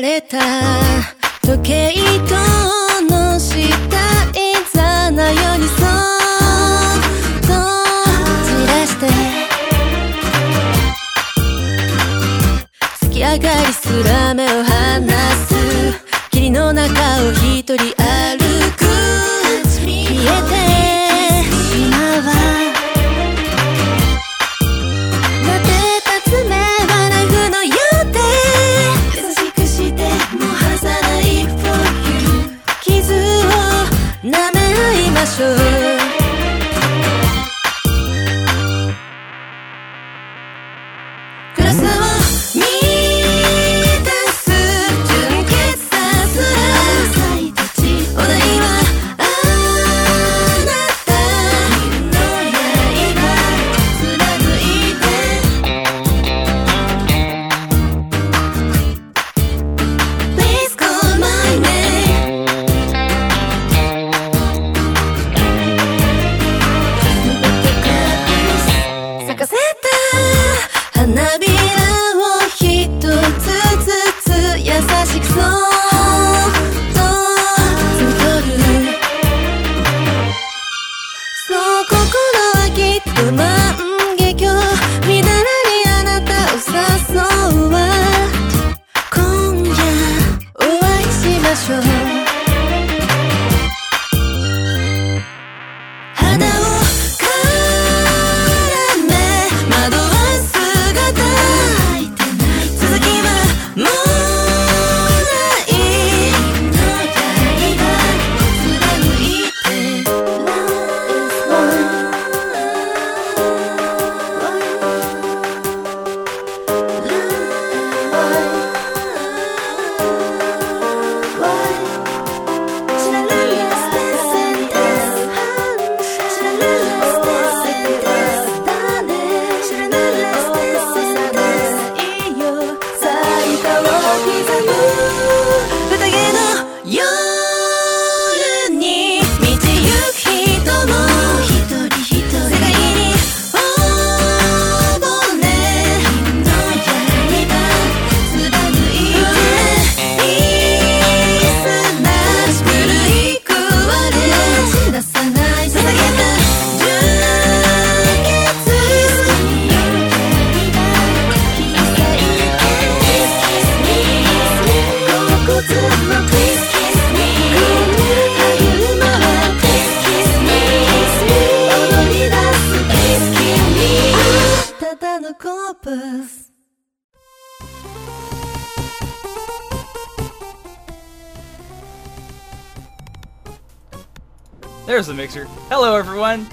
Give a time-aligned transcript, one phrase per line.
[0.00, 0.38] れた
[1.42, 1.94] 時計
[2.28, 2.34] 塔
[3.02, 3.68] の下い
[4.72, 5.78] ざなようにそっ
[7.42, 9.06] と散らして。
[13.02, 15.12] 月明かりすら目を離
[15.46, 15.54] す。
[16.30, 17.82] 霧の中を一人歩
[18.76, 18.89] く。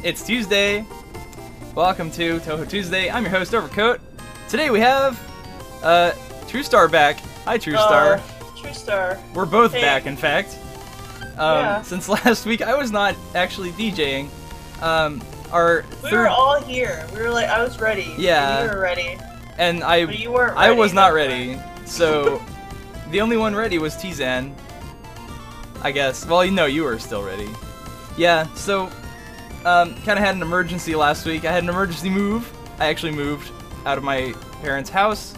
[0.07, 0.85] It's Tuesday.
[1.75, 3.11] Welcome to Touhou Tuesday.
[3.11, 3.99] I'm your host, Overcoat.
[4.47, 5.19] Today we have
[5.83, 6.11] uh,
[6.47, 7.19] TrueStar back.
[7.43, 8.17] Hi, TrueStar.
[8.17, 8.21] Uh,
[8.55, 9.19] TrueStar.
[9.33, 9.81] We're both hey.
[9.81, 10.57] back, in fact.
[11.37, 11.81] Um, Yeah.
[11.81, 14.29] Since last week, I was not actually DJing.
[14.81, 17.05] Um, our We third, were all here.
[17.13, 18.15] We were like, I was ready.
[18.17, 18.63] Yeah.
[18.63, 19.17] You were ready.
[19.57, 21.59] and I, But you weren't I was not ready.
[21.83, 22.41] So,
[23.11, 24.53] the only one ready was Teezan.
[25.81, 26.25] I guess.
[26.25, 27.49] Well, you know, you were still ready.
[28.15, 28.47] Yeah.
[28.53, 28.89] So,
[29.67, 31.43] um, kind of had an emergency last week.
[31.45, 32.49] I had an emergency move.
[32.79, 33.51] I actually moved
[33.85, 35.33] out of my parents' house.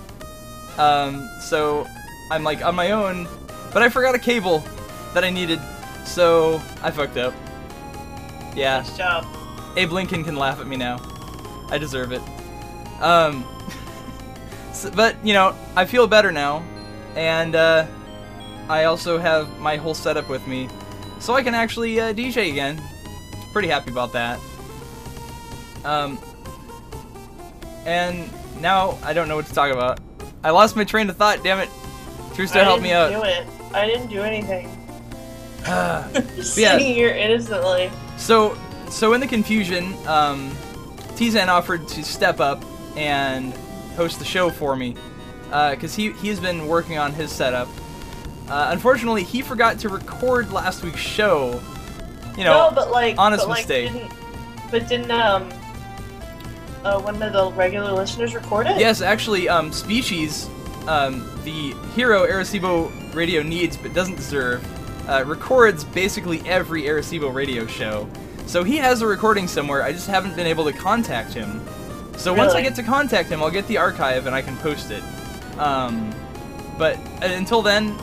[0.77, 1.87] Um, so
[2.31, 3.27] I'm like on my own,
[3.73, 4.63] but I forgot a cable
[5.13, 5.59] that I needed,
[6.05, 7.33] so I fucked up.
[8.55, 8.79] Yeah.
[8.79, 9.25] Nice job.
[9.77, 10.99] Abe Lincoln can laugh at me now.
[11.69, 12.21] I deserve it.
[13.01, 13.45] Um,
[14.69, 16.63] s- but you know, I feel better now,
[17.15, 17.85] and uh,
[18.69, 20.69] I also have my whole setup with me,
[21.19, 22.81] so I can actually uh, DJ again.
[23.51, 24.39] Pretty happy about that.
[25.83, 26.19] Um,
[27.85, 28.29] and
[28.61, 29.99] now I don't know what to talk about.
[30.43, 31.43] I lost my train of thought.
[31.43, 31.69] Damn it!
[32.33, 33.11] Trista, I help me out.
[33.13, 33.73] I didn't do it.
[33.73, 34.67] I didn't do anything.
[36.35, 36.73] Just Yeah.
[36.73, 37.91] sitting here innocently.
[38.17, 38.57] So,
[38.89, 40.51] so in the confusion, um,
[41.15, 42.63] Teezan offered to step up
[42.95, 43.53] and
[43.95, 44.95] host the show for me,
[45.45, 47.67] because he he's been working on his setup.
[48.49, 51.59] Uh, unfortunately, he forgot to record last week's show.
[52.37, 53.67] You know, no, but like, honest but, like.
[53.67, 54.11] Didn't,
[54.71, 55.49] but didn't um,
[56.83, 58.79] uh, one of the regular listeners record it?
[58.79, 60.49] yes, actually, um, Species,
[60.87, 64.63] um, the hero Arecibo Radio needs but doesn't deserve,
[65.09, 68.07] uh, records basically every Arecibo radio show.
[68.45, 69.83] So he has a recording somewhere.
[69.83, 71.63] I just haven't been able to contact him.
[72.17, 74.91] So once I get to contact him, I'll get the archive and I can post
[74.91, 75.03] it.
[75.57, 76.13] Um,
[76.77, 77.97] but uh, until then,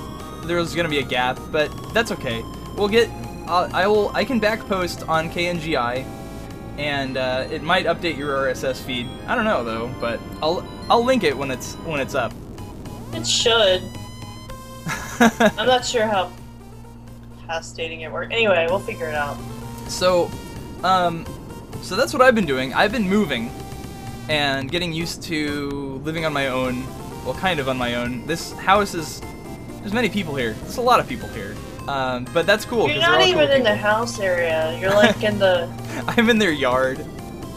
[0.44, 1.38] there's gonna be a gap.
[1.50, 2.42] But that's okay.
[2.76, 3.10] We'll get.
[3.46, 4.10] Uh, I will.
[4.14, 6.04] I can back post on KNGI,
[6.78, 9.06] and uh, it might update your RSS feed.
[9.26, 12.32] I don't know though, but I'll I'll link it when it's when it's up.
[13.12, 13.82] It should.
[15.20, 16.32] I'm not sure how
[17.46, 18.32] past dating it works.
[18.32, 19.38] Anyway, we'll figure it out.
[19.88, 20.30] So,
[20.82, 21.24] um,
[21.82, 22.74] so that's what I've been doing.
[22.74, 23.50] I've been moving
[24.28, 26.84] and getting used to living on my own.
[27.24, 28.26] Well, kind of on my own.
[28.26, 29.20] This house is
[29.80, 30.54] there's many people here.
[30.54, 31.54] There's a lot of people here.
[31.88, 32.88] Um, but that's cool.
[32.88, 34.76] You're not even cool in the house area.
[34.80, 35.68] You're like in the.
[36.08, 37.04] I'm in their yard.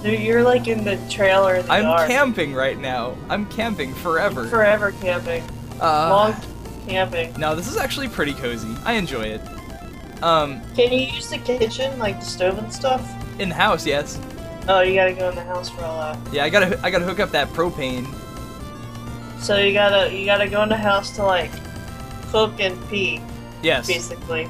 [0.04, 2.10] You're like in the trailer the I'm yard.
[2.10, 3.18] camping right now.
[3.30, 4.48] I'm camping forever.
[4.48, 5.44] Forever camping.
[5.82, 6.36] uh, Long
[6.88, 7.34] camping.
[7.38, 8.74] no, this is actually pretty cozy.
[8.86, 9.42] I enjoy it.
[10.24, 13.10] Um, Can you use the kitchen, like the stove and stuff?
[13.40, 14.20] in the house, yes.
[14.68, 16.34] Oh, you gotta go in the house for all that.
[16.34, 18.06] Yeah, I gotta I gotta hook up that propane.
[19.40, 21.52] So you gotta you gotta go in the house to like
[22.32, 23.22] cook and pee,
[23.62, 24.48] Yes, basically.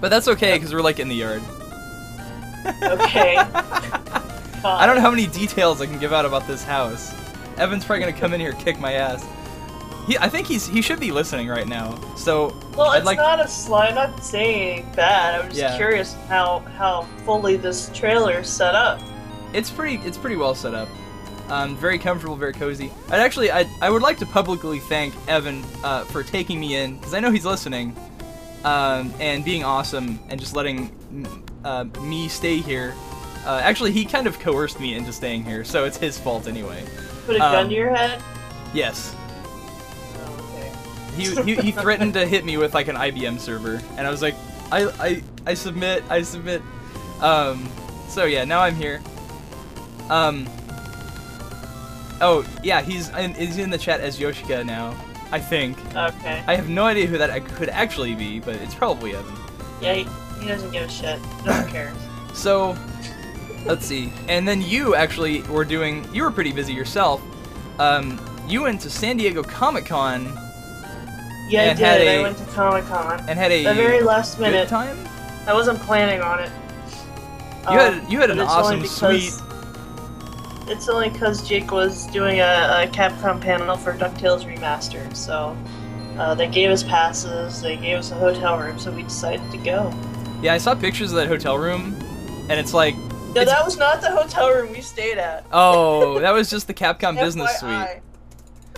[0.00, 1.42] but that's okay because we're like in the yard.
[2.82, 3.36] Okay.
[4.64, 7.14] I don't know how many details I can give out about this house.
[7.56, 9.24] Evan's probably gonna come in here and kick my ass.
[10.06, 11.98] He, I think he's he should be listening right now.
[12.16, 13.90] So Well, I'd it's like not a slide.
[13.90, 15.40] I'm not saying bad.
[15.40, 15.76] I'm just Yeah.
[15.76, 19.00] curious how how fully this trailer is set up.
[19.52, 20.88] it's pretty it's pretty well set up.
[21.48, 22.90] Um, very comfortable, very cozy.
[23.10, 26.96] I'd actually I I would like to publicly thank Evan uh, for taking me in
[26.98, 27.96] because I know he's listening,
[28.64, 30.90] um, and being awesome and just letting
[31.64, 32.94] uh, me stay here.
[33.46, 36.84] Uh, actually, he kind of coerced me into staying here, so it's his fault anyway.
[37.26, 38.22] Put a gun Um, to your head.
[38.74, 39.14] Yes,
[40.16, 40.72] Oh, okay.
[41.16, 44.20] he, he, he threatened to hit me with like an IBM server, and I was
[44.22, 44.34] like,
[44.70, 46.60] I I, I submit, I submit.
[47.20, 47.68] Um,
[48.08, 49.00] so yeah, now I'm here.
[50.10, 50.46] Um.
[52.20, 54.94] Oh yeah, he's in, he's in the chat as Yoshika now.
[55.30, 55.78] I think.
[55.94, 56.42] Okay.
[56.46, 59.34] I have no idea who that could actually be, but it's probably Evan.
[59.80, 60.06] Yeah, he,
[60.40, 61.18] he doesn't give a shit.
[61.40, 61.92] He doesn't care.
[62.32, 62.76] So,
[63.66, 64.12] let's see.
[64.28, 66.06] And then you actually were doing.
[66.14, 67.20] You were pretty busy yourself.
[67.78, 70.24] Um, you went to San Diego Comic Con
[71.48, 71.80] Yeah, I did.
[71.82, 73.20] a- I went to Comic Con.
[73.28, 74.68] and had a The very last minute.
[74.68, 74.96] time.
[75.46, 76.50] I wasn't planning on it.
[77.70, 79.42] You had- Um, you had an awesome because-
[80.70, 85.56] It's only because Jake was doing a, a Capcom panel for DuckTales Remastered, so
[86.18, 89.56] uh, they gave us passes, they gave us a hotel room, so we decided to
[89.58, 89.92] go.
[90.42, 91.94] Yeah, I saw pictures of that hotel room,
[92.50, 95.44] and it's like, No, It's- that was not the hotel room we stayed at.
[95.52, 97.58] oh, that was just the Capcom Business.
[97.58, 98.00] Suite.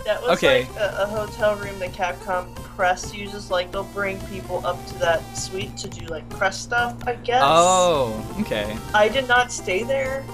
[0.05, 0.61] That was Okay.
[0.65, 3.51] like a, a hotel room that Capcom Press uses.
[3.51, 6.95] Like they'll bring people up to that suite to do like press stuff.
[7.05, 7.43] I guess.
[7.45, 8.75] Oh, okay.
[8.95, 10.25] I did not stay there.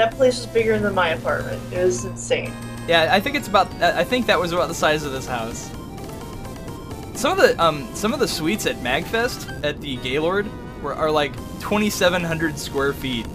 [0.00, 1.60] That place was bigger than my apartment.
[1.74, 2.54] It was insane.
[2.88, 3.70] Yeah, I think it's about.
[3.82, 5.70] I think that was about the size of this house.
[7.14, 10.46] Some of the um, some of the suites at Magfest at the Gaylord
[10.82, 13.26] were are like 2,700 square feet.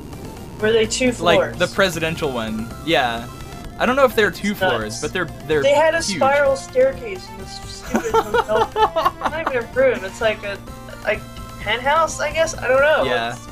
[0.59, 1.51] Were they two floors?
[1.51, 2.67] Like the presidential one.
[2.83, 3.29] Yeah.
[3.77, 5.01] I don't know if they're two It's floors, nuts.
[5.03, 5.61] but they're they're.
[5.61, 6.17] They had a huge.
[6.17, 8.69] spiral staircase in this stupid hotel.
[8.73, 10.03] It's not even a room.
[10.03, 10.57] It's like a
[11.03, 11.21] like
[11.59, 12.57] penthouse, I guess.
[12.57, 13.03] I don't know.
[13.03, 13.33] Yeah.
[13.33, 13.47] It's-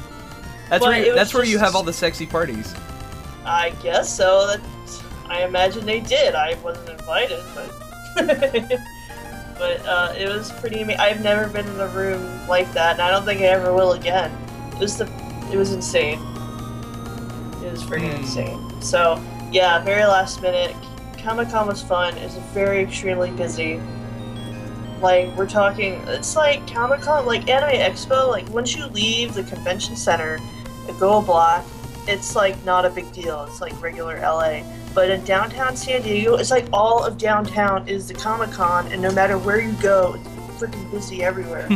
[0.69, 2.73] That's where you, that's where you have all the sexy parties.
[3.45, 4.47] I guess so.
[4.47, 4.61] That
[5.29, 6.35] I imagine they did.
[6.35, 7.71] I wasn't invited, but
[9.57, 10.83] but uh, it was pretty.
[10.95, 13.93] I've never been in a room like that, and I don't think I ever will
[13.93, 14.31] again.
[14.73, 15.05] It was the.
[15.51, 16.19] It was insane.
[17.63, 18.21] It was freaking Hmm.
[18.23, 18.81] insane.
[18.81, 19.21] So
[19.51, 20.75] yeah, very last minute.
[21.21, 22.17] Comic Con was fun.
[22.17, 23.79] It was very extremely busy.
[25.01, 28.29] Like we're talking, it's like Comic Con, like Anime Expo.
[28.29, 30.39] Like once you leave the convention center
[30.87, 31.65] and go a block,
[32.07, 33.43] it's like not a big deal.
[33.45, 34.63] It's like regular LA.
[34.93, 39.01] But in downtown San Diego, it's like all of downtown is the Comic Con, and
[39.01, 41.67] no matter where you go, it's freaking busy everywhere.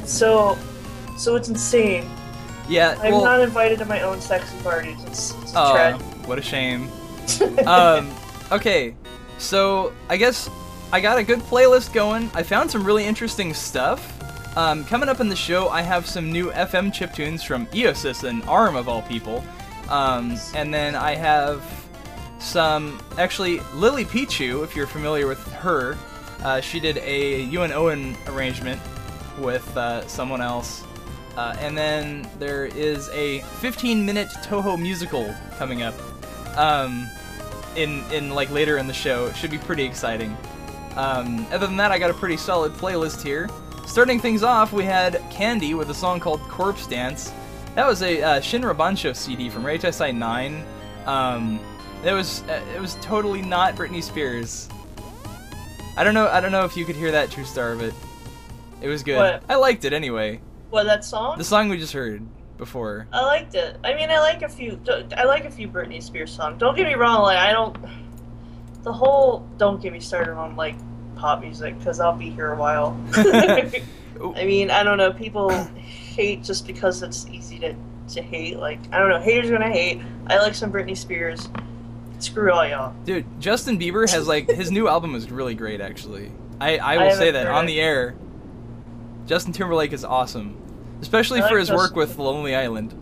[0.06, 0.58] so,
[1.18, 2.08] so it's insane.
[2.68, 2.98] yeah.
[3.02, 4.96] I'm well, not invited to my own sexy parties.
[5.04, 6.04] It's, it's a tragedy.
[6.26, 6.88] what a shame.
[7.66, 8.14] um,
[8.50, 8.94] okay,
[9.38, 10.48] so I guess
[10.92, 12.30] I got a good playlist going.
[12.34, 14.10] I found some really interesting stuff.
[14.56, 18.28] Um, coming up in the show, I have some new FM chip tunes from IOSYS
[18.28, 19.44] and ARM of all people.
[19.88, 21.62] Um, and then I have
[22.38, 25.98] some, actually, LilyPichu, if you're familiar with her.
[26.42, 27.72] Uh, she did a U.N.
[27.72, 28.80] Owen arrangement
[29.38, 30.84] with uh, someone else.
[31.36, 35.94] Uh, and then there is a 15 minute Touhou musical coming up
[36.56, 37.08] um,
[37.74, 39.26] in in like later in the show.
[39.26, 40.36] It should be pretty exciting.
[40.94, 43.48] Um, other than that, I got a pretty solid playlist here.
[43.86, 47.32] Starting things off, we had Candy with a song called Corpse Dance.
[47.74, 50.64] That was a uh, Shinra Bansho CD from Reitaisai 9.
[51.06, 51.60] Um,
[52.04, 54.68] it was uh, it was totally not Britney Spears.
[55.96, 56.28] I don't know.
[56.28, 57.94] I don't know if you could hear that TrueStar, but
[58.80, 59.16] it was good.
[59.16, 59.44] What?
[59.48, 60.40] I liked it anyway.
[60.70, 61.38] What that song?
[61.38, 62.26] The song we just heard
[62.58, 63.06] before.
[63.12, 63.76] I liked it.
[63.84, 64.80] I mean, I like a few.
[65.16, 66.58] I like a few Britney Spears songs.
[66.58, 67.22] Don't get me wrong.
[67.22, 67.76] Like I don't.
[68.82, 70.76] The whole don't get me started on like
[71.16, 72.98] pop music because I'll be here a while.
[73.14, 75.12] I mean, I don't know.
[75.12, 77.74] People hate just because it's easy to
[78.08, 78.58] to hate.
[78.58, 79.20] Like I don't know.
[79.20, 80.00] Haters gonna hate.
[80.26, 81.48] I like some Britney Spears.
[82.18, 82.94] Screw all y'all.
[83.04, 86.30] Dude, Justin Bieber has like his new album is really great actually.
[86.60, 87.68] I I I will say that on it.
[87.68, 88.14] the air.
[89.26, 90.56] Justin Timberlake is awesome,
[91.00, 92.94] especially I for like his work with Lonely Island.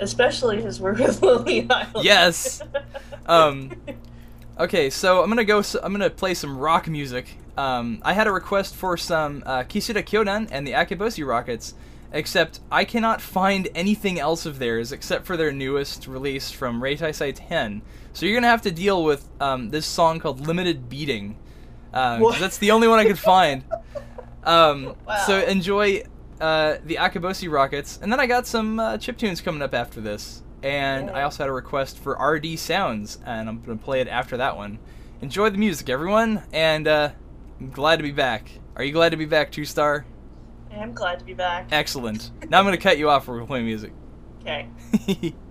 [0.00, 2.04] Especially his work with Lonely Island.
[2.04, 2.62] Yes.
[3.26, 3.72] Um,
[4.58, 5.62] okay, so I'm gonna go.
[5.82, 7.36] I'm gonna play some rock music.
[7.56, 11.74] Um, I had a request for some uh, Kishida Kyodan and the Akeboshi Rockets,
[12.12, 17.32] except I cannot find anything else of theirs except for their newest release from Reitaisai
[17.36, 17.82] 10.
[18.12, 21.36] So you're gonna have to deal with um, this song called "Limited Beating."
[21.92, 23.64] Uh, that's the only one I could find.
[24.44, 24.94] Um,
[25.26, 26.04] So enjoy
[26.40, 30.00] uh, the Akeboshi Rockets, and then I got some uh, chip tunes coming up after
[30.00, 34.08] this, and I also had a request for RD Sounds, and I'm gonna play it
[34.08, 34.78] after that one.
[35.20, 37.10] Enjoy the music, everyone, and uh,
[37.60, 38.50] I'm glad to be back.
[38.76, 40.04] Are you glad to be back, TrueStar?
[40.72, 41.68] I'm glad to be back.
[41.72, 42.30] Excellent.
[42.48, 43.92] Now I'm gonna cut you off for playing music.
[44.40, 44.68] Okay.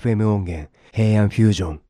[0.00, 1.80] FM 音源、平安フュージョン、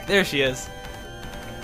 [0.00, 0.08] back?
[0.08, 0.68] There she is.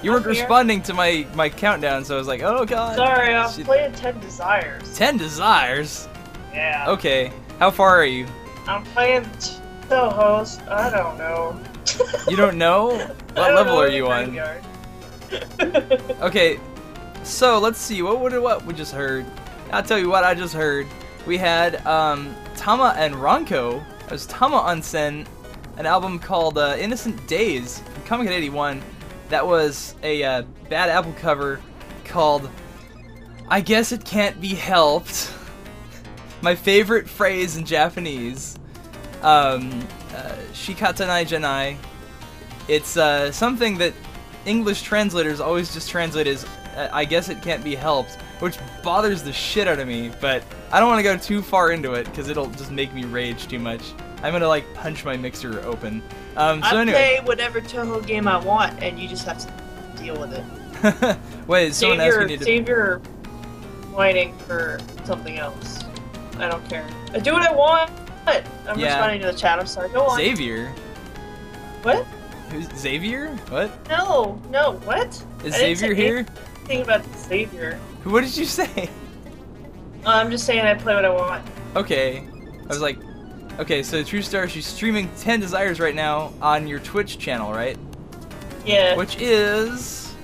[0.03, 2.97] You weren't responding to my my countdown, so I was like, oh god.
[2.97, 3.65] Sorry, I'm she...
[3.65, 4.97] playing Ten Desires.
[4.97, 6.09] Ten Desires.
[6.53, 6.87] Yeah.
[6.89, 7.33] Okay.
[7.59, 8.27] How far are you?
[8.67, 9.27] I'm playing
[9.89, 10.61] the host.
[10.69, 11.59] I don't know.
[12.29, 12.99] you don't know?
[13.37, 14.39] What don't level know are you on?
[16.23, 16.59] okay.
[17.23, 18.01] So let's see.
[18.01, 19.27] What what what we just heard?
[19.73, 20.87] I'll tell you what I just heard.
[21.27, 23.85] We had um, Tama and Ronko.
[24.07, 25.27] It was Tama Onsen
[25.77, 28.83] an album called uh, Innocent Days, Comiket 81,
[29.29, 31.61] that was a uh, Bad Apple cover
[32.05, 32.49] called
[33.49, 35.33] I Guess It Can't Be Helped.
[36.43, 38.59] My favorite phrase in Japanese.
[39.23, 41.77] Um, uh, Shikatanai Janai.
[42.69, 43.95] It's uh, something that
[44.45, 49.33] English translators always just translate as I guess it can't be helped which bothers the
[49.33, 52.29] shit out of me, but I don't want to go too far into it because
[52.29, 53.93] it'll just make me rage too much.
[54.23, 56.03] I'm gonna like punch my mixer open.
[56.37, 57.17] Um, so I anyway.
[57.17, 61.19] play whatever Touhou game I want, and you just have to deal with it.
[61.47, 62.99] Wait, is someone asked me to save your
[63.93, 65.85] whining for something else.
[66.39, 66.87] I don't care.
[67.13, 67.91] I do what I want.
[68.27, 68.87] I'm yeah.
[68.87, 69.59] responding to the chat.
[69.59, 69.89] I'm sorry.
[69.91, 70.19] Go on.
[70.19, 70.73] Xavier.
[71.83, 72.05] What?
[72.51, 73.37] Who's Xavier?
[73.49, 73.71] What?
[73.89, 74.73] No, no.
[74.85, 75.23] What?
[75.45, 76.25] Is I Xavier here?
[76.65, 77.79] Think about Xavier.
[78.13, 78.89] What did you say?
[80.05, 81.45] Uh, I'm just saying I play what I want.
[81.75, 82.19] Okay.
[82.63, 82.99] I was like,
[83.59, 87.77] okay, so TrueStar, she's streaming 10 Desires right now on your Twitch channel, right?
[88.65, 88.95] Yeah.
[88.95, 90.15] Which is.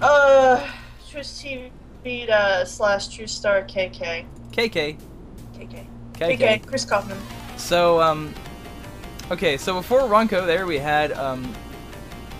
[0.00, 0.66] Uh,
[1.10, 4.24] Twitch TV uh, slash TrueStar KK.
[4.52, 4.96] KK.
[5.54, 5.86] KK.
[6.14, 6.38] KK.
[6.38, 6.66] KK.
[6.66, 7.18] Chris Kaufman.
[7.58, 8.32] So, um.
[9.30, 11.54] Okay, so before Ronco there, we had, um.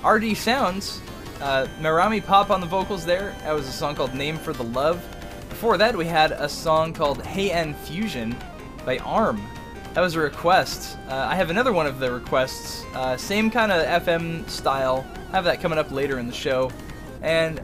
[0.03, 1.03] RD Sounds.
[1.41, 3.35] Uh, Meramipop on the vocals there.
[3.43, 5.05] That was a song called Name for the Love.
[5.49, 8.37] Before that, we had a song called Hey N Fusion
[8.85, 9.41] by ARM.
[9.95, 10.99] That was a request.
[11.09, 12.85] Uh, I have another one of the requests.
[12.95, 15.03] Uh, same kind of FM style.
[15.33, 16.71] have that coming up later in the show.
[17.23, 17.61] And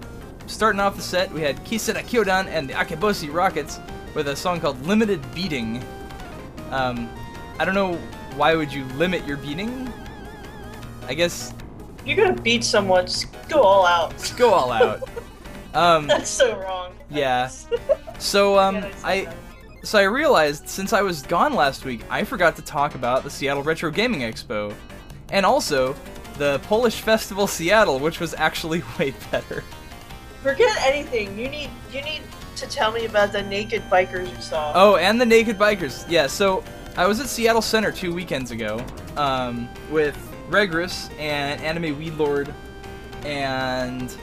[0.46, 3.80] starting off the set, we had Kishida Kyodan and the Akeboshi Rockets
[4.14, 5.82] with a song called Limited Beating.
[6.70, 7.08] Um,
[7.58, 7.94] I don't know
[8.36, 9.92] why would you limit your beating?
[11.06, 11.52] I guess
[12.04, 13.06] You're gonna beat someone.
[13.06, 14.34] Just go all out.
[14.36, 15.08] go all out.
[15.74, 16.92] Um, That's so wrong.
[17.10, 17.48] Yeah.
[18.18, 19.34] so um, Yeah, I I
[19.82, 23.30] so I realized since I was gone last week, I forgot to talk about the
[23.30, 24.72] Seattle Retro Gaming Expo,
[25.30, 25.96] and also
[26.38, 29.64] the Polish Festival Seattle, which was actually way better.
[30.42, 31.36] Forget anything.
[31.38, 32.22] You need you need
[32.56, 34.72] to tell me about the naked bikers you saw.
[34.74, 36.08] Oh, and the Naked Bikers.
[36.08, 36.62] Yeah, so
[36.96, 38.84] I was at Seattle Center two weekends ago
[39.16, 40.16] um, with
[40.48, 42.52] Regress and Anime Weed Lord
[43.24, 44.14] and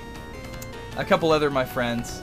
[0.98, 2.22] a couple other my friends,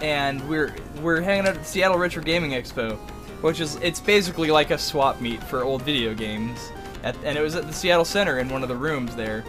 [0.00, 2.96] and we're we're hanging out at the Seattle Retro Gaming Expo,
[3.42, 6.70] which is it's basically like a swap meet for old video games,
[7.02, 9.44] at, and it was at the Seattle Center in one of the rooms there.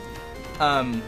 [0.59, 1.01] Um,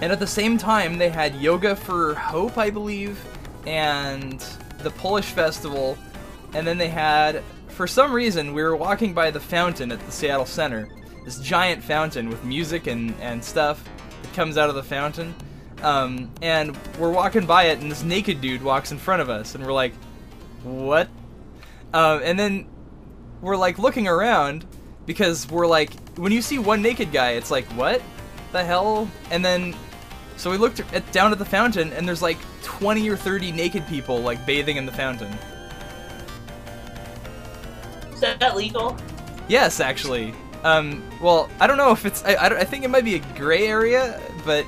[0.00, 3.18] and at the same time, they had Yoga for Hope, I believe,
[3.66, 4.44] and
[4.78, 5.96] the Polish Festival.
[6.52, 10.12] And then they had, for some reason, we were walking by the fountain at the
[10.12, 10.88] Seattle Center.
[11.24, 13.82] This giant fountain with music and, and stuff
[14.22, 15.34] that comes out of the fountain.
[15.82, 19.54] Um, and we're walking by it, and this naked dude walks in front of us,
[19.54, 19.92] and we're like,
[20.62, 21.08] what?
[21.92, 22.66] Um, and then
[23.40, 24.64] we're like looking around
[25.06, 28.00] because we're like, when you see one naked guy, it's like, what
[28.52, 29.10] the hell?
[29.30, 29.76] And then,
[30.36, 33.86] so we looked at, down at the fountain, and there's like 20 or 30 naked
[33.86, 35.32] people like bathing in the fountain.
[38.12, 38.96] Is that legal?
[39.48, 40.34] Yes, actually.
[40.64, 42.24] Um, well, I don't know if it's.
[42.24, 44.66] I, I, I think it might be a gray area, but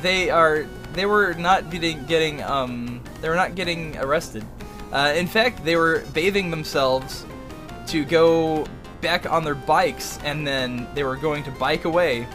[0.00, 0.66] they are.
[0.94, 2.42] They were not getting getting.
[2.42, 4.44] Um, they were not getting arrested.
[4.92, 7.26] Uh, in fact, they were bathing themselves
[7.88, 8.66] to go
[9.00, 12.26] back on their bikes, and then they were going to bike away.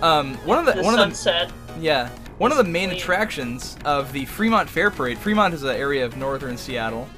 [0.00, 2.08] Um, one of the, The one of the yeah.
[2.38, 5.18] One of the main attractions of the Fremont Fair Parade.
[5.18, 7.08] Fremont is an area of northern Seattle.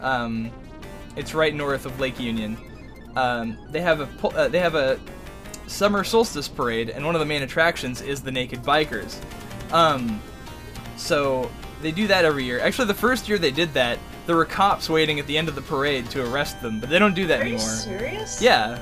[0.00, 0.50] Um,
[1.14, 2.56] it's right north of Lake Union.
[3.16, 4.98] Um, they have a uh, they have a
[5.66, 9.16] summer solstice parade, and one of the main attractions is the Naked Bikers.
[9.72, 10.20] Um,
[10.96, 11.50] so
[11.82, 12.60] they do that every year.
[12.60, 15.54] Actually, the first year they did that, there were cops waiting at the end of
[15.54, 17.68] the parade to arrest them, but they don't do that Are you anymore.
[17.70, 18.40] serious?
[18.40, 18.78] Yeah.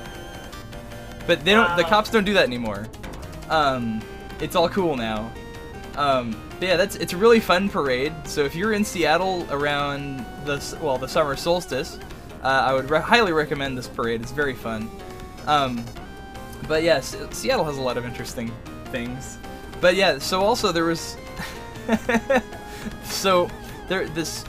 [1.27, 1.75] But they don't.
[1.77, 2.87] The cops don't do that anymore.
[3.49, 4.01] Um,
[4.39, 5.31] it's all cool now.
[5.95, 8.13] Um, but yeah, that's it's a really fun parade.
[8.25, 11.99] So if you're in Seattle around the well the summer solstice,
[12.43, 14.21] uh, I would re- highly recommend this parade.
[14.21, 14.89] It's very fun.
[15.47, 15.83] Um,
[16.67, 18.51] but yeah, Seattle has a lot of interesting
[18.85, 19.37] things.
[19.79, 21.17] But yeah, so also there was
[23.03, 23.49] so
[23.87, 24.45] there this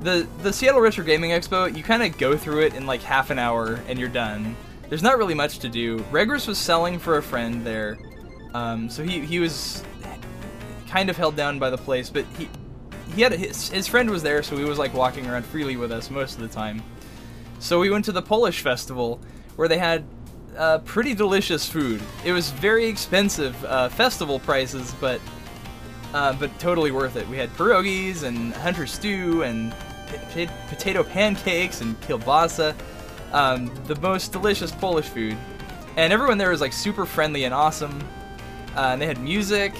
[0.00, 3.30] the the Seattle Retro Gaming Expo, you kind of go through it in like half
[3.30, 4.56] an hour and you're done.
[4.88, 6.04] There's not really much to do.
[6.10, 7.98] Regress was selling for a friend there,
[8.54, 9.84] um, so he he was
[10.88, 12.48] kind of held down by the place, but he
[13.14, 15.92] he had his his friend was there, so he was like walking around freely with
[15.92, 16.82] us most of the time.
[17.58, 19.20] So we went to the Polish festival
[19.56, 20.04] where they had
[20.56, 22.00] uh, pretty delicious food.
[22.24, 25.20] It was very expensive uh, festival prices, but
[26.14, 27.28] uh, but totally worth it.
[27.28, 29.74] We had pierogies and hunter stew and
[30.68, 32.74] potato pancakes and kielbasa.
[33.32, 35.36] Um, the most delicious Polish food,
[35.96, 38.02] and everyone there was like super friendly and awesome.
[38.76, 39.72] Uh, and they had music,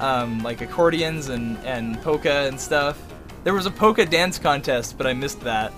[0.00, 2.98] um, like accordions and and polka and stuff.
[3.44, 5.72] There was a polka dance contest, but I missed that.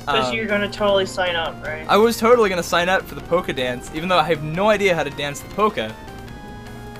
[0.00, 1.86] Because Um, you're gonna totally sign up, right?
[1.88, 4.68] I was totally gonna sign up for the polka dance, even though I have no
[4.68, 5.94] idea how to dance the polka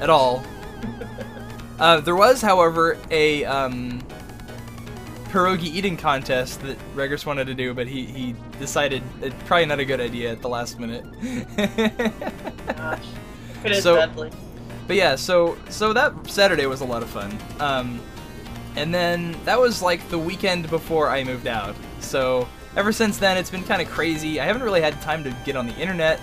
[0.00, 0.42] at all.
[1.78, 4.00] uh, there was, however, a um,
[5.28, 9.80] pierogi eating contest that Reggers wanted to do, but he, he decided it's probably not
[9.80, 11.04] a good idea at the last minute.
[12.76, 13.04] Gosh.
[13.64, 14.30] It is So- deadly.
[14.86, 17.36] But yeah, so so that Saturday was a lot of fun.
[17.60, 18.00] Um,
[18.76, 21.76] and then that was like the weekend before I moved out.
[22.00, 24.40] So ever since then, it's been kind of crazy.
[24.40, 26.20] I haven't really had time to get on the internet.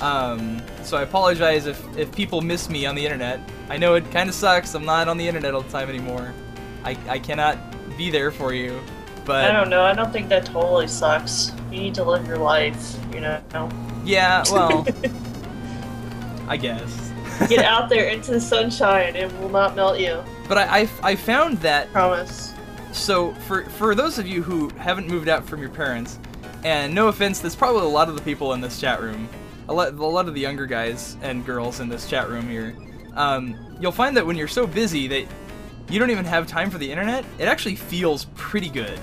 [0.00, 3.40] Um, so I apologize if, if people miss me on the internet.
[3.68, 4.74] I know it kind of sucks.
[4.74, 6.32] I'm not on the internet all the time anymore.
[6.84, 7.58] I, I cannot
[7.96, 8.80] be there for you.
[9.26, 9.82] But I don't know.
[9.82, 11.52] I don't think that totally sucks.
[11.70, 13.40] You need to live your life, you know.
[14.04, 14.86] yeah, well,
[16.48, 17.09] I guess.
[17.48, 19.16] Get out there into the sunshine.
[19.16, 20.22] It will not melt you.
[20.48, 22.54] But I, I, I found that Promise.
[22.92, 26.18] so for for those of you who haven't moved out from your parents,
[26.64, 29.28] and no offense, there's probably a lot of the people in this chat room,
[29.68, 32.76] a lot, a lot of the younger guys and girls in this chat room here.
[33.14, 35.26] Um, you'll find that when you're so busy that
[35.88, 38.98] you don't even have time for the internet, it actually feels pretty good.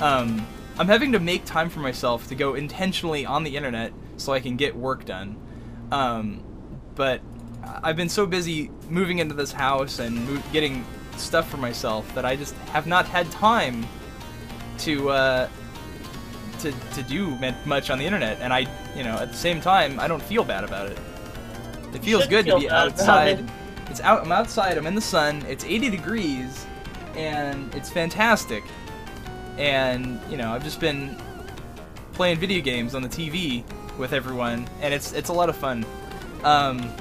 [0.00, 0.46] Um,
[0.78, 4.40] I'm having to make time for myself to go intentionally on the internet so I
[4.40, 5.36] can get work done.
[5.90, 6.42] Um,
[6.94, 7.20] but
[7.82, 10.84] I've been so busy moving into this house and getting
[11.16, 13.86] stuff for myself that I just have not had time
[14.78, 15.48] to uh,
[16.60, 18.40] to to do much on the internet.
[18.40, 20.98] And I, you know, at the same time, I don't feel bad about it.
[21.94, 23.40] It feels good feel to be outside.
[23.40, 23.44] it.
[23.88, 24.22] It's out.
[24.22, 24.76] I'm outside.
[24.76, 25.42] I'm in the sun.
[25.48, 26.66] It's 80 degrees,
[27.14, 28.64] and it's fantastic.
[29.56, 31.16] And you know, I've just been
[32.12, 33.64] playing video games on the TV
[33.98, 35.86] with everyone, and it's it's a lot of fun.
[36.44, 36.92] Um,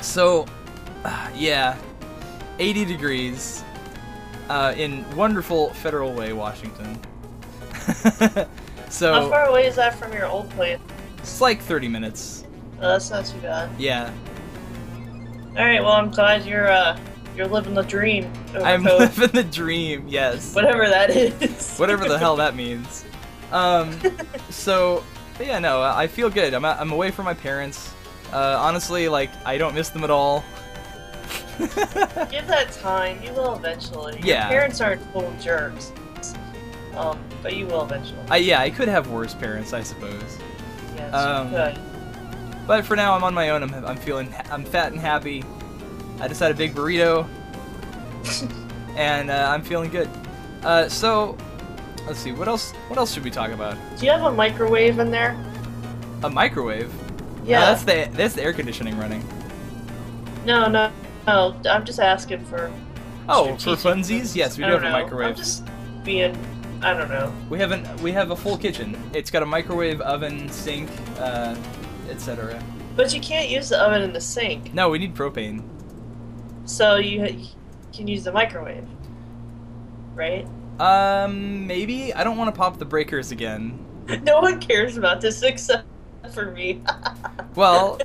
[0.00, 0.46] so,
[1.34, 1.76] yeah,
[2.58, 3.64] 80 degrees
[4.48, 6.98] uh, in wonderful Federal Way, Washington.
[8.88, 10.78] so How far away is that from your old place?
[11.18, 12.44] it's like 30 minutes.
[12.78, 13.70] Oh, that's not too bad.
[13.78, 14.12] Yeah,
[15.50, 15.82] All right.
[15.82, 16.98] Well, I'm glad you're uh
[17.36, 18.30] you're living the dream.
[18.54, 20.06] I'm living the dream.
[20.08, 20.54] Yes.
[20.54, 21.76] Whatever that is.
[21.78, 23.04] whatever the hell that means.
[23.52, 23.98] Um,
[24.50, 25.04] so,
[25.40, 26.54] yeah, no, I feel good.
[26.54, 27.92] I'm I'm away from my parents.
[28.32, 30.44] Uh, honestly, like I don't miss them at all.
[31.58, 33.22] Give that time.
[33.22, 34.18] You will eventually.
[34.22, 34.42] Yeah.
[34.42, 35.92] Your parents aren't full jerks.
[36.94, 38.20] Um, but you will eventually.
[38.28, 40.38] I yeah, I could have worse parents, I suppose.
[40.96, 41.78] Yes, um, you could.
[42.66, 43.62] But for now, I'm on my own.
[43.62, 45.44] I'm I'm feeling I'm fat and happy.
[46.20, 47.26] I just had a big burrito,
[48.96, 50.08] and uh, I'm feeling good.
[50.62, 51.38] Uh, so,
[52.06, 52.32] let's see.
[52.32, 52.72] What else?
[52.88, 53.76] What else should we talk about?
[53.96, 55.36] Do you have a microwave in there?
[56.22, 56.92] A microwave.
[57.50, 57.60] Yeah.
[57.60, 59.24] That's the that's the air conditioning running.
[60.46, 60.90] No, no,
[61.26, 61.56] no.
[61.68, 62.72] I'm just asking for.
[63.28, 64.34] Oh, for funsies?
[64.34, 65.28] Yes, we do have don't a microwave.
[65.30, 65.64] I'm just
[66.04, 66.36] being.
[66.82, 67.32] I don't know.
[67.50, 68.00] We haven't.
[68.00, 68.96] we have a full kitchen.
[69.12, 70.88] It's got a microwave, oven, sink,
[71.18, 71.54] uh,
[72.08, 72.62] etc.
[72.96, 75.62] But you can't use the oven in the sink, No, we need propane.
[76.64, 77.46] so you, you
[77.92, 78.86] can use the microwave.
[80.14, 80.46] Right?
[80.78, 83.86] Um, maybe I don't want to pop the breakers again.
[84.22, 85.86] No one cares about this except
[86.30, 86.82] for me.
[87.56, 87.98] Well,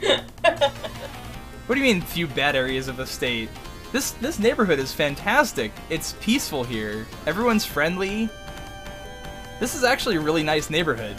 [0.00, 3.48] what do you mean few bad areas of the state?
[3.90, 5.72] This this neighborhood is fantastic.
[5.88, 7.06] It's peaceful here.
[7.26, 8.28] Everyone's friendly.
[9.58, 11.16] This is actually a really nice neighborhood.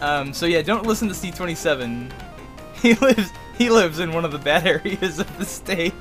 [0.00, 2.10] Um, so yeah, don't listen to C27.
[2.82, 5.94] He lives he lives in one of the bad areas of the state.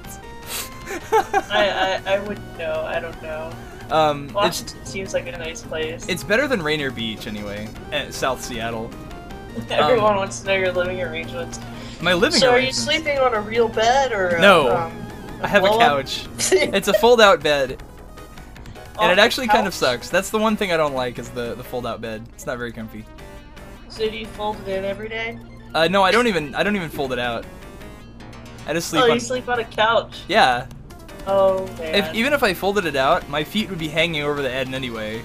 [1.11, 2.83] I, I I wouldn't know.
[2.85, 3.51] I don't know.
[3.91, 6.07] um, Washington seems like a nice place.
[6.07, 8.91] it's better than Rainier Beach anyway, at South Seattle.
[9.69, 11.59] Everyone wants to know your living arrangements.
[12.01, 14.37] My living so, are you sleeping on a real bed or?
[14.39, 14.67] No.
[14.67, 15.05] A, um,
[15.41, 16.25] I have a couch.
[16.51, 17.81] It's a fold-out bed.
[18.99, 20.09] and it actually kind of sucks.
[20.09, 22.23] That's the one thing I don't like is the the fold out bed.
[22.33, 23.05] It's not very comfy.
[23.89, 25.37] So do you fold it in every day?
[25.73, 27.45] Uh, no, I don't even I don't even fold it out.
[28.65, 29.15] I just sleep oh, on.
[29.15, 30.21] you sleep on a couch.
[30.27, 30.67] Yeah.
[31.25, 31.95] Oh man.
[31.95, 34.75] If even if I folded it out, my feet would be hanging over the end
[34.75, 35.23] anyway.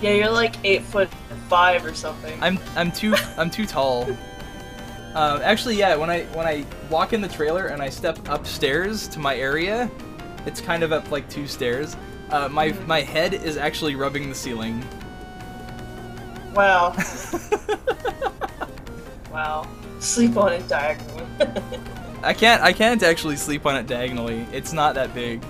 [0.00, 1.08] yeah, you're like eight foot
[1.48, 2.38] five or something.
[2.42, 4.04] I'm I'm too I'm too tall.
[5.14, 5.96] Um, actually, yeah.
[5.96, 9.90] When I when I walk in the trailer and I step upstairs to my area,
[10.46, 11.96] it's kind of up like two stairs.
[12.30, 12.86] Uh, my Mhm.
[12.86, 14.84] my head is actually rubbing the ceiling.
[16.54, 16.94] Wow.
[19.32, 19.66] wow.
[20.00, 21.26] Sleep on it diagonally.
[22.22, 24.46] I can't I can't actually sleep on it diagonally.
[24.52, 25.42] It's not that big.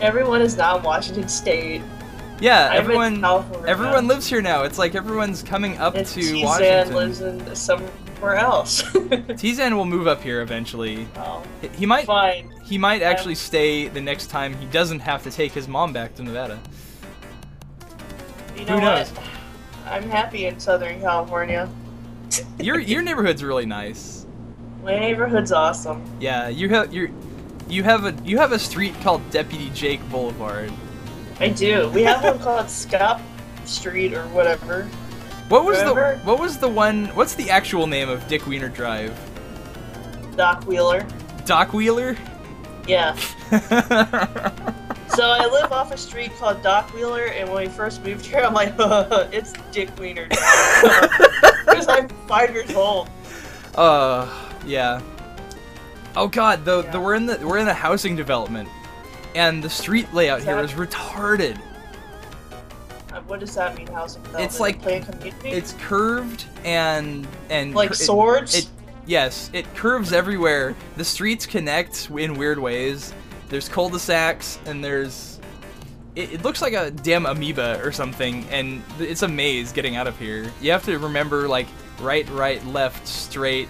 [0.00, 1.82] Everyone is now in Washington State.
[2.40, 3.24] Yeah, I'm everyone
[3.66, 4.62] everyone lives here now.
[4.64, 6.94] It's like everyone's coming up And to Teezan Washington.
[6.94, 8.82] lives in somewhere else.
[8.92, 11.08] Teezan will move up here eventually.
[11.16, 12.52] oh, He- He might fine.
[12.62, 16.14] he might actually stay the next time he doesn't have to take his mom back
[16.16, 16.60] to Nevada.
[18.56, 19.10] You know Who knows?
[19.10, 19.24] what?
[19.86, 21.68] I'm happy in Southern California.
[22.58, 24.25] Your your neighborhood's really nice.
[24.86, 26.00] My neighborhood's awesome.
[26.20, 27.12] Yeah, you have you
[27.68, 30.72] you have a you have a street called Deputy Jake Boulevard.
[31.40, 31.88] I do.
[31.90, 33.20] We have one called Scott
[33.64, 34.84] Street or whatever.
[35.48, 36.14] What was Remember?
[36.18, 39.12] the what was the one what's the actual name of Dick Wiener Drive?
[40.36, 41.04] Doc Wheeler.
[41.44, 42.16] Doc Wheeler?
[42.86, 43.16] Yeah.
[45.08, 48.40] So I live off a street called Doc Wheeler, and when we first moved here,
[48.40, 48.74] I'm like,
[49.32, 50.26] it's Dick Wiener.
[50.28, 53.08] Because I'm five years old.
[53.76, 55.00] uh, yeah.
[56.16, 58.68] Oh god, the, the we're in the we're in a housing development,
[59.34, 60.86] and the street layout here is Exactly.
[60.86, 61.60] retarded.
[63.12, 64.50] Uh, What does that mean, housing development?
[64.50, 64.80] It's like-.
[65.44, 68.54] It's curved and and like cur- it- swords.
[68.56, 68.68] It,
[69.06, 70.74] yes, it curves everywhere.
[70.96, 73.12] The streets connect in weird ways.
[73.48, 75.38] There's cul-de-sacs and there's.
[76.16, 80.06] It, it looks like a damn amoeba or something, and it's a maze getting out
[80.06, 80.50] of here.
[80.62, 81.66] You have to remember like
[82.00, 83.68] right, right, left, straight,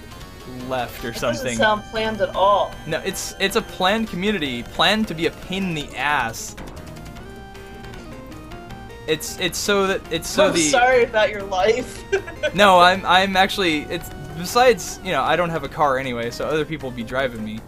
[0.68, 1.44] left or It something.
[1.44, 2.72] doesn't sound planned at all.
[2.86, 6.56] No, it's it's a planned community, planned to be a pain in the ass.
[9.06, 12.02] It's it's so that it's so I'm the sorry about your life.
[12.54, 16.44] no, I'm I'm actually it's besides you know I don't have a car anyway, so
[16.46, 17.60] other people be driving me.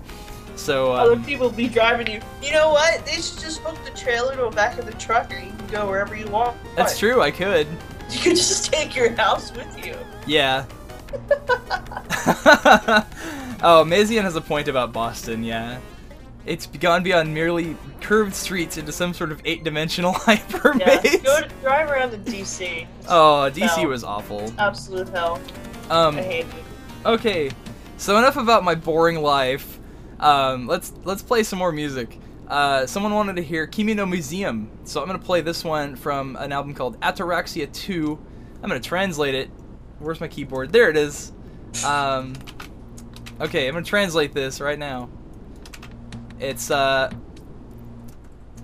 [0.56, 2.20] So Other um, people be driving you.
[2.42, 3.06] You know what?
[3.06, 5.66] They should just hook the trailer to the back of the truck, and you can
[5.68, 6.56] go wherever you want.
[6.74, 7.22] that's true.
[7.22, 7.68] I could.
[8.10, 9.94] You could just take your house with you.
[10.26, 10.64] Yeah.
[13.62, 15.42] oh, Mazian has a point about Boston.
[15.42, 15.80] Yeah.
[16.46, 21.48] It's gone beyond merely curved streets into some sort of eight-dimensional hyper Yeah, go to,
[21.60, 22.86] drive around to DC.
[23.08, 23.86] Oh, DC hell.
[23.88, 24.52] was awful.
[24.58, 25.40] absolute hell.
[25.90, 27.06] Um, I hate it.
[27.06, 27.50] Okay,
[27.96, 29.78] so enough about my boring life.
[30.20, 32.18] Um, let's let's play some more music.
[32.48, 36.36] Uh, someone wanted to hear Kimi no Museum, so I'm gonna play this one from
[36.36, 38.18] an album called Ataraxia 2.
[38.62, 39.50] I'm gonna translate it.
[39.98, 40.72] Where's my keyboard?
[40.72, 41.32] There it is.
[41.84, 42.34] Um,
[43.40, 45.08] okay, I'm gonna translate this right now.
[46.40, 47.10] It's uh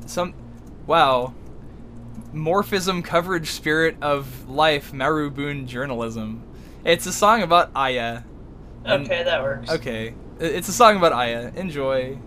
[0.07, 0.35] some
[0.87, 1.35] wow
[2.35, 6.43] morphism coverage spirit of life marubun journalism.
[6.85, 8.23] It's a song about Aya.
[8.87, 9.71] Okay, that works.
[9.71, 10.15] Okay.
[10.41, 11.53] It's a song about Aya.
[11.55, 12.19] Enjoy.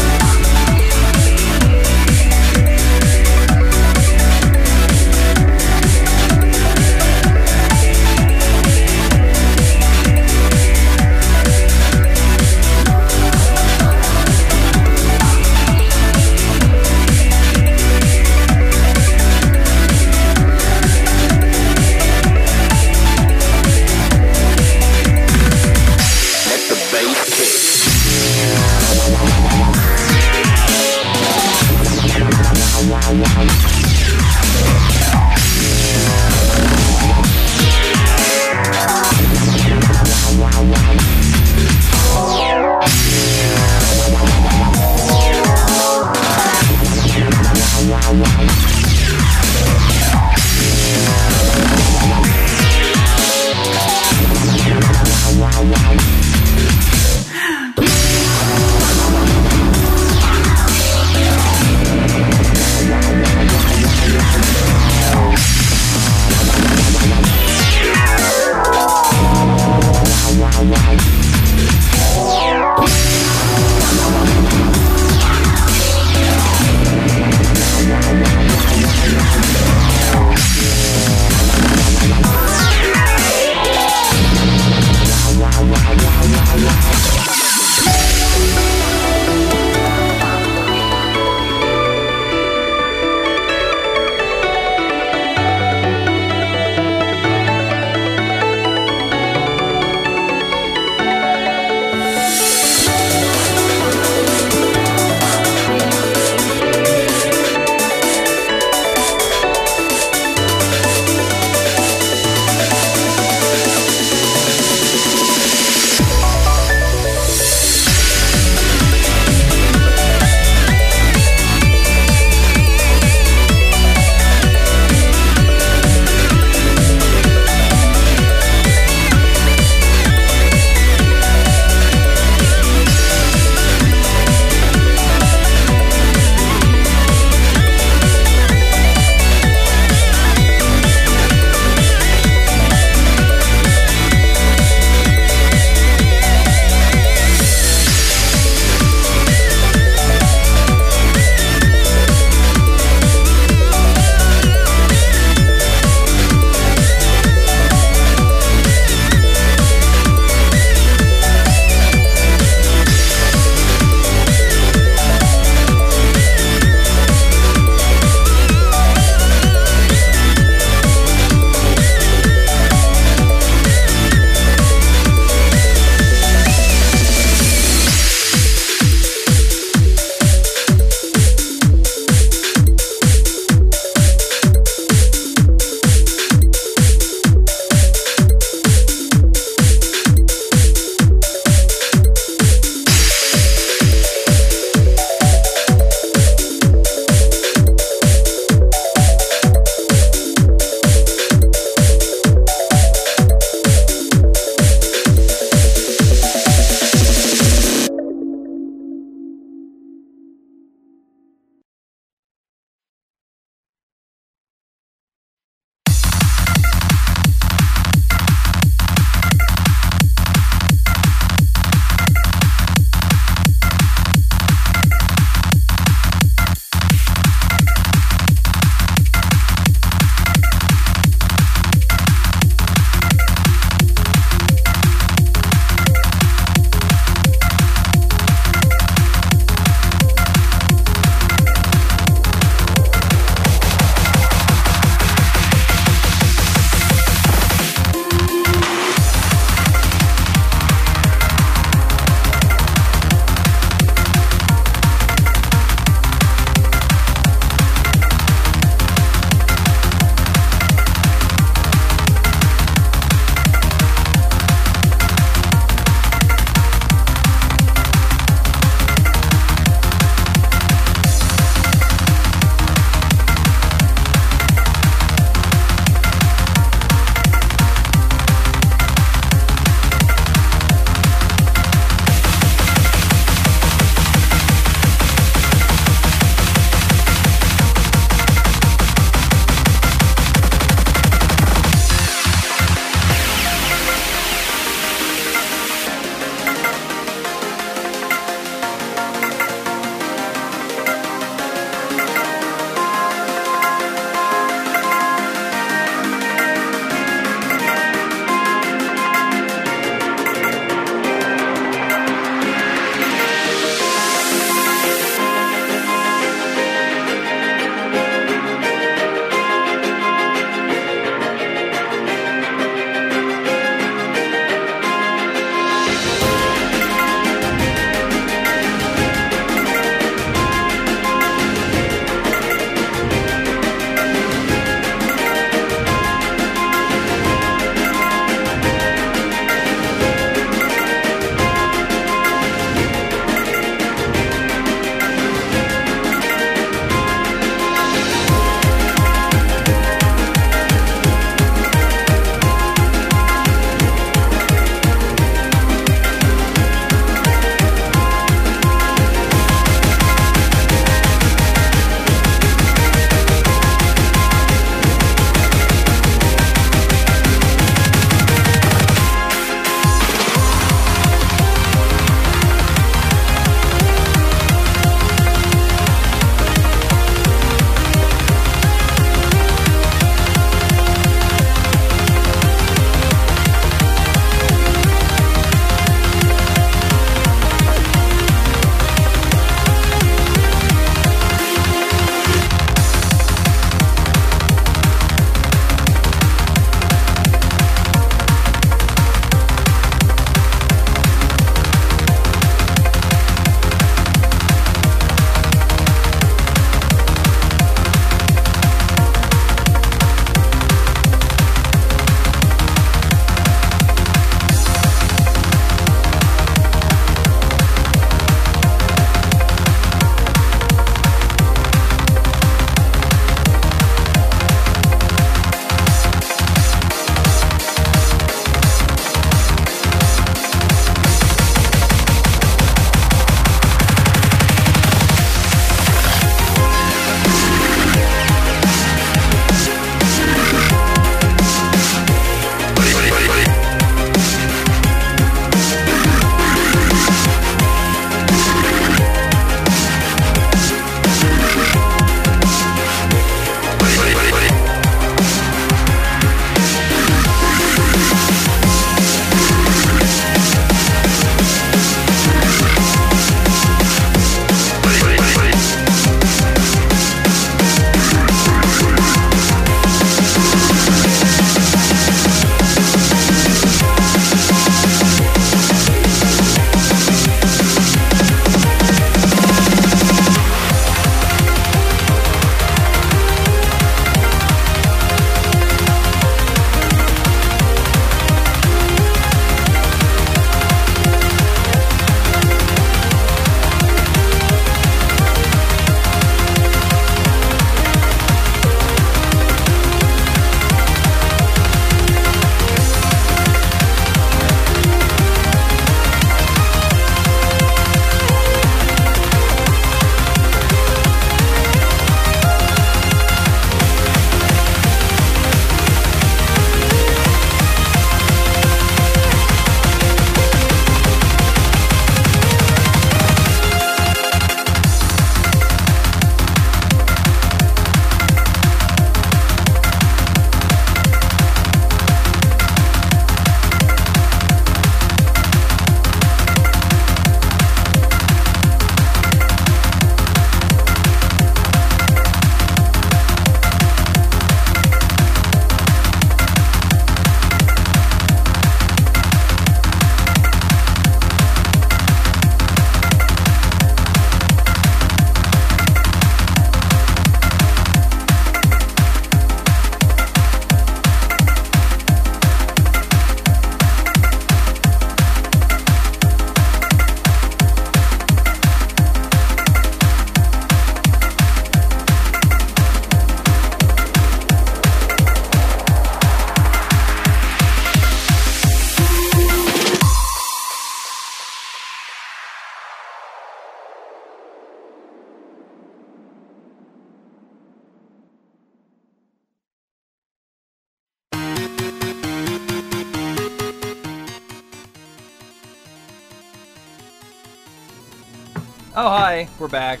[599.62, 600.00] We're back.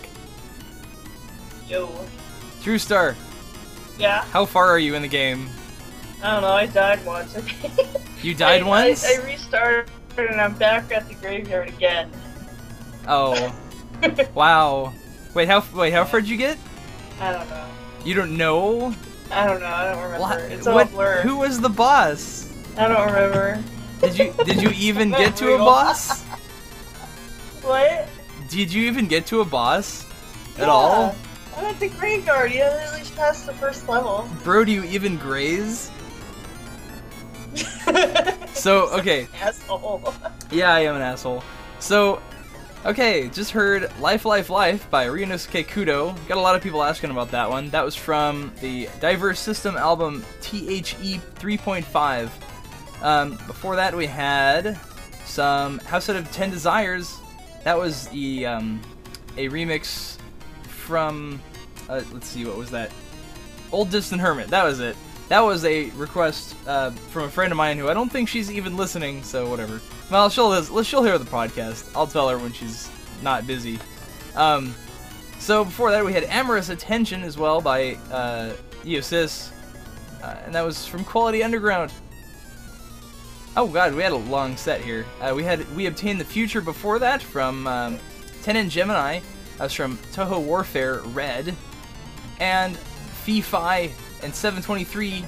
[1.68, 1.88] Yo.
[2.62, 3.14] TrueStar,
[3.96, 4.24] Yeah.
[4.24, 5.48] how far are you in the game?
[6.20, 6.48] I don't know.
[6.48, 7.36] I died once.
[8.24, 9.04] You died I, once?
[9.04, 9.88] I, I restarted
[10.18, 12.10] and I'm back at the graveyard again.
[13.06, 13.54] Oh,
[14.34, 14.92] wow.
[15.32, 16.58] Wait, how wait how far did you get?
[17.20, 17.64] I don't know.
[18.04, 18.92] You don't know?
[19.30, 19.66] I don't know.
[19.66, 20.20] I don't remember.
[20.22, 20.40] What?
[20.40, 21.20] It's all what- blur.
[21.22, 22.52] Who was the boss?
[22.76, 23.62] I don't remember.
[24.00, 26.24] Did you did you even get to a boss?
[27.62, 28.08] What?
[28.52, 30.04] Did you even get to a boss
[30.56, 30.66] at Yeah.
[30.68, 31.14] all?
[31.56, 32.52] I'm at the graveyard.
[32.52, 34.28] You at least pass the first level.
[34.44, 35.90] Bro, do you even graze?
[38.54, 40.14] So okay, Asshole.
[40.50, 41.42] yeah, I am an asshole.
[41.80, 42.20] So,
[42.84, 46.14] okay, just heard "Life, Life, Life" by Ryunosuke Kudo.
[46.28, 47.70] Got a lot of people asking about that one.
[47.70, 52.30] That was from the Diverse System album THE 3.5.
[53.02, 54.78] Um, before that, we had
[55.24, 57.16] some House Out of Ten Desires.
[57.64, 58.80] That was the um,
[59.36, 60.18] a remix
[60.64, 61.40] from.
[61.88, 62.90] Uh, let's see, what was that?
[63.70, 64.48] Old Distant Hermit.
[64.48, 64.96] That was it.
[65.28, 68.50] That was a request uh, from a friend of mine who I don't think she's
[68.50, 69.80] even listening, so whatever.
[70.10, 71.90] Well, she'll she'll hear the podcast.
[71.94, 72.90] I'll tell her when she's
[73.22, 73.78] not busy.
[74.34, 74.74] Um,
[75.38, 78.52] so before that, we had Amorous Attention as well by uh,
[78.84, 79.50] IOSYS,
[80.22, 81.92] uh, and that was from Quality Underground.
[83.54, 85.04] Oh god, we had a long set here.
[85.20, 87.98] Uh, we had we obtained the future before that from um,
[88.42, 89.20] Tenon Gemini.
[89.58, 91.54] That's from Touhou Warfare Red,
[92.40, 93.90] and Phi
[94.22, 95.24] and 723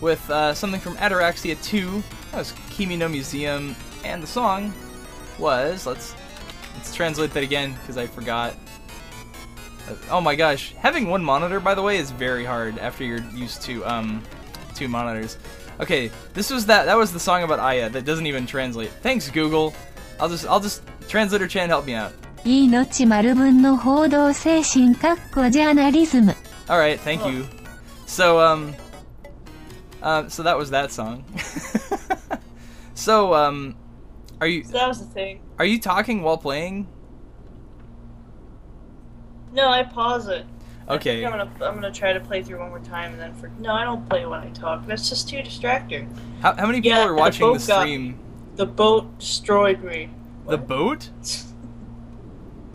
[0.00, 2.02] with uh, something from Ataraxia 2.
[2.30, 4.72] That was Kimi no Museum, and the song
[5.38, 6.14] was let's
[6.74, 8.54] let's translate that again because I forgot.
[9.86, 13.22] Uh, oh my gosh, having one monitor by the way is very hard after you're
[13.34, 14.22] used to um
[14.74, 15.36] two monitors.
[15.81, 18.89] Okay, this was that that was the song about Aya that doesn't even translate.
[19.03, 19.73] Thanks Google.
[20.19, 22.11] I'll just I'll just translator Chan help me out.
[22.45, 26.33] 命丸分の報道精神かっこジャーナリズム
[26.69, 27.45] All right, thank you.
[28.05, 28.73] So um,
[30.01, 31.23] uh, so that was that song.
[32.95, 33.75] so um,
[34.39, 35.41] are you So that was the thing.
[35.59, 36.87] are you talking while playing?
[39.53, 40.45] No, I pause it.
[40.88, 41.24] I Okay.
[41.24, 43.72] I'm gonna I'm gonna try to play through one more time and then for no,
[43.72, 44.86] I don't play when I talk.
[44.86, 46.12] That's just too distracting.
[46.40, 48.18] How, how many people Yeah, are watching the boat got- stream?
[48.56, 50.10] The boat destroyed me.
[50.46, 51.10] The boat?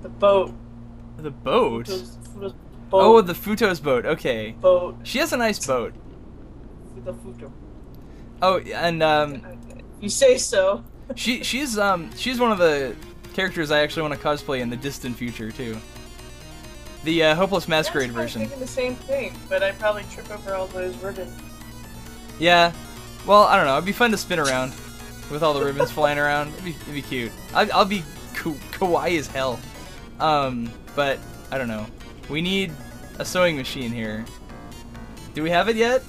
[0.03, 0.53] The boat.
[1.17, 1.87] The boat?
[1.87, 2.53] Futo's- Futo's
[2.93, 4.05] Oh, the Futo's boat.
[4.05, 4.51] Okay.
[4.61, 4.95] boat.
[5.03, 5.93] She has a nice boat.
[7.03, 7.51] The Futo.
[8.41, 9.41] Oh, and um,
[9.99, 10.83] You say so.
[11.15, 12.95] she she's um she's one of the
[13.33, 15.77] characters I actually want to cosplay in the distant future too.
[17.03, 18.49] The uh, Hopeless Masquerade version.
[18.59, 21.31] the same thing, but I probably trip over all those ribbons.
[22.39, 22.71] Yeah.
[23.25, 23.73] Well, I don't know.
[23.73, 24.73] It'd be fun to spin around
[25.31, 26.49] with all the ribbons flying around.
[26.53, 27.31] It'd be, it'd be cute.
[27.53, 28.03] I'd, I'll be
[28.33, 29.59] ka- kawaii as hell.
[30.19, 31.19] Um, but
[31.51, 31.85] I don't know.
[32.29, 32.71] We need
[33.19, 34.25] a sewing machine here.
[35.33, 36.03] Do we have it yet?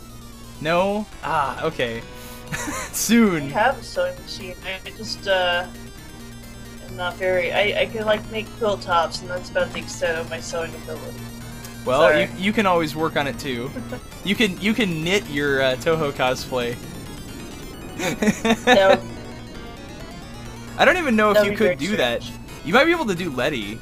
[0.60, 1.06] No.
[1.22, 2.02] Ah, okay.
[2.50, 2.54] I
[2.92, 3.50] Soon.
[3.50, 4.54] have a sewing machine.
[4.86, 5.66] I just uh,
[6.96, 7.52] not very.
[7.52, 10.74] I I can like make quilt tops, and that's about the extent of my sewing
[10.74, 11.18] ability.
[11.84, 12.22] Well, Sorry.
[12.22, 13.70] you, you can always work on it too.
[14.24, 16.76] You can you can knit your uh, Touhou cosplay.
[17.98, 19.00] Would,
[20.78, 22.28] I don't even know if that you could do that.
[22.64, 23.78] You might be able to do Letty.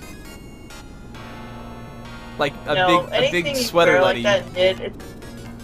[2.38, 4.22] Like a no, big a big sweater Letty.
[4.22, 4.92] like that knit, it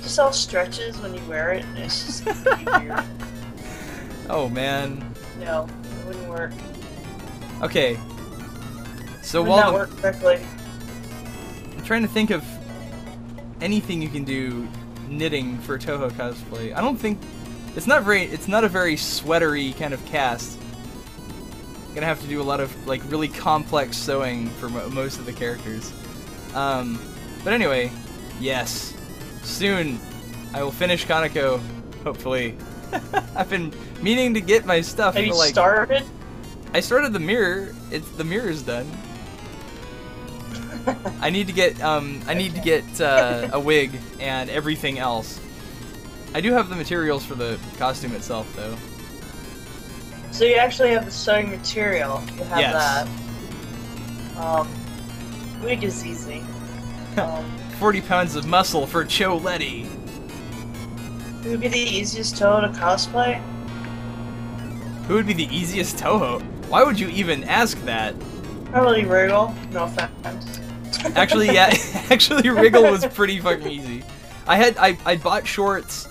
[0.02, 3.05] just all stretches when you wear it, and it's just really weird.
[4.31, 5.14] Oh man.
[5.39, 5.69] No,
[6.01, 6.52] it wouldn't work.
[7.62, 7.98] Okay.
[9.22, 10.40] So would while the, work correctly.
[11.76, 12.44] I'm trying to think of
[13.60, 14.68] anything you can do
[15.09, 16.74] knitting for Touhou cosplay.
[16.74, 17.18] I don't think
[17.76, 20.59] it's not very it's not a very sweatery kind of cast.
[21.89, 25.18] I'm Gonna have to do a lot of like really complex sewing for mo- most
[25.18, 25.93] of the characters.
[26.55, 27.01] Um,
[27.44, 27.90] but anyway,
[28.40, 28.94] yes,
[29.43, 30.01] soon
[30.52, 31.60] I will finish Kanako.
[32.02, 32.56] Hopefully,
[33.36, 33.72] I've been
[34.02, 35.14] meaning to get my stuff.
[35.14, 36.05] Have you for, like, started?
[36.74, 37.74] I started the mirror.
[37.90, 38.90] It's the mirror's done.
[41.20, 45.40] I need to get um I need to get uh, a wig and everything else.
[46.35, 48.77] I do have the materials for the costume itself though.
[50.32, 52.23] So you actually have the sewing material.
[52.36, 52.73] You have Yes.
[54.35, 54.43] that.
[54.43, 54.69] Um,
[55.62, 56.43] wig is easy.
[57.19, 57.44] Um,
[57.78, 59.86] 40 pounds of muscle for Cho Letty.
[61.44, 63.39] it would be the easiest toe to cosplay.
[65.07, 66.43] Who would be the easiest Touhou?
[66.73, 68.15] Why would you even ask that?
[68.70, 69.55] Probably Wriggle.
[69.73, 70.59] No offense.
[71.15, 71.66] Actually, yeah,
[72.11, 74.03] actually Wriggle was pretty fucking easy.
[74.47, 76.09] I had I, I bought shorts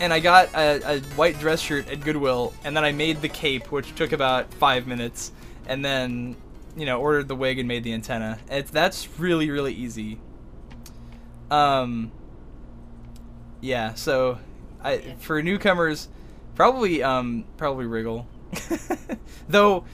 [0.00, 3.28] and I got a, a white dress shirt at Goodwill and then I made the
[3.28, 5.32] cape which took about 5 minutes
[5.66, 6.34] and then
[6.74, 8.38] you know, ordered the wig and made the antenna.
[8.50, 10.18] It's that's really really easy.
[11.50, 12.10] Um.
[13.60, 13.92] Yeah.
[13.92, 14.38] So,
[14.82, 16.08] I for newcomers,
[16.54, 18.26] probably um probably Wriggle.
[19.48, 19.84] Though,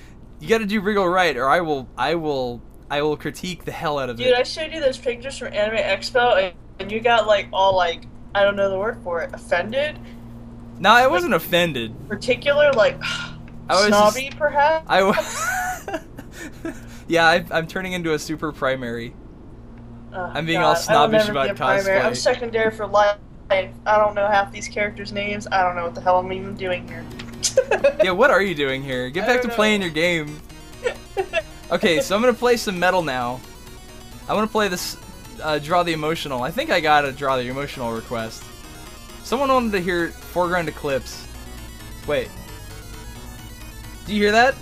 [0.41, 3.73] you got to do Wriggle right, or I will I will I will critique the
[3.73, 4.27] hell out of you.
[4.27, 4.41] Dude, it.
[4.41, 8.05] I showed you those pictures from Anime Expo, and, you got like all like
[8.35, 9.99] I don't know the word for it, offended,
[10.79, 11.95] no, I wasn't offended.
[12.09, 13.35] particular, like I
[13.71, 14.87] was snobby, just- perhaps.
[14.89, 16.73] I wa-
[17.09, 19.15] yeah, I, I'm turning into a super primary.
[20.13, 22.01] Oh, I'm being all God, will snobbish about primary.
[22.01, 23.19] I'm secondary for life.
[23.51, 25.47] I don't know half these characters' names.
[25.51, 27.05] I don't know what the hell I'm even doing here.
[28.03, 29.11] Yeah, what are you doing here?
[29.11, 29.55] Get back to know.
[29.55, 30.41] playing your game.
[31.73, 33.41] Okay, so I'm gonna play some metal now.
[34.29, 34.97] I want to play this.
[35.43, 36.43] Uh, draw the emotional.
[36.43, 38.45] I think I got a draw the emotional request.
[39.25, 41.27] Someone wanted to hear foreground eclipse.
[42.07, 42.29] Wait.
[44.07, 44.55] Do you hear that?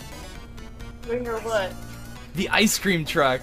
[1.02, 1.72] Doing or what?
[2.36, 3.40] The ice cream truck.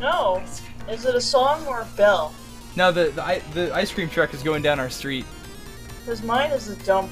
[0.00, 0.42] No.
[0.88, 2.34] Is it a song or a bell?
[2.76, 5.24] No, the the, the ice cream truck is going down our street.
[6.00, 7.08] Because mine is a dumb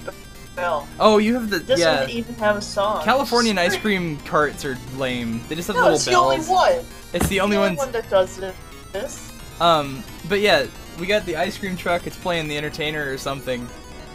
[0.60, 0.88] bell.
[1.00, 1.96] Oh, you have the This yeah.
[2.00, 3.04] doesn't even have a song.
[3.04, 5.40] Californian ice cream carts are lame.
[5.48, 6.32] They just have No, little it's the bells.
[6.32, 6.84] only one.
[7.12, 7.68] It's the only the one.
[7.70, 8.54] only one that does this.
[8.92, 9.32] This.
[9.60, 10.66] Um, but yeah,
[10.98, 12.06] we got the ice cream truck.
[12.06, 13.66] It's playing the Entertainer or something,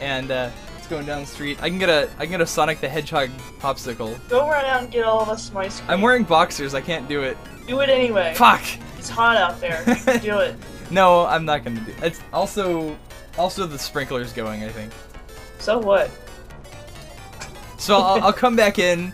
[0.01, 1.61] and uh, it's going down the street.
[1.61, 3.29] I can get a I can get a Sonic the Hedgehog
[3.59, 4.17] popsicle.
[4.29, 5.89] Go run out and get all of us some ice cream.
[5.91, 6.73] I'm wearing boxers.
[6.73, 7.37] I can't do it.
[7.67, 8.33] Do it anyway.
[8.35, 8.61] Fuck.
[8.97, 9.83] It's hot out there.
[10.21, 10.55] Do it.
[10.89, 11.91] No, I'm not gonna do.
[11.91, 12.03] it.
[12.03, 12.97] It's also
[13.37, 14.63] also the sprinklers going.
[14.63, 14.91] I think.
[15.59, 16.09] So what?
[17.84, 19.14] So I'll, I'll come back in,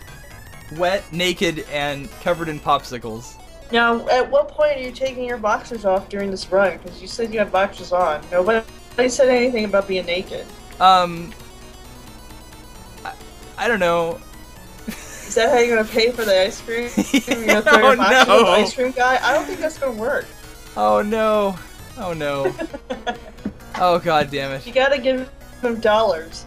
[0.76, 3.34] wet, naked, and covered in popsicles.
[3.72, 6.78] Now, at what point are you taking your boxers off during this run?
[6.78, 8.24] Because you said you had boxers on.
[8.30, 8.62] Nobody
[9.08, 10.46] said anything about being naked.
[10.78, 11.32] Um,
[13.04, 13.12] I,
[13.58, 14.20] I don't know.
[14.86, 16.88] Is that how you're gonna pay for the ice cream?
[16.88, 18.46] Throw Oh, no.
[18.52, 19.18] ice cream guy?
[19.20, 20.26] I don't think that's gonna work.
[20.76, 21.56] Oh no.
[21.98, 22.54] Oh no.
[23.80, 24.64] oh god damn it.
[24.64, 25.28] You gotta give
[25.60, 26.46] him dollars.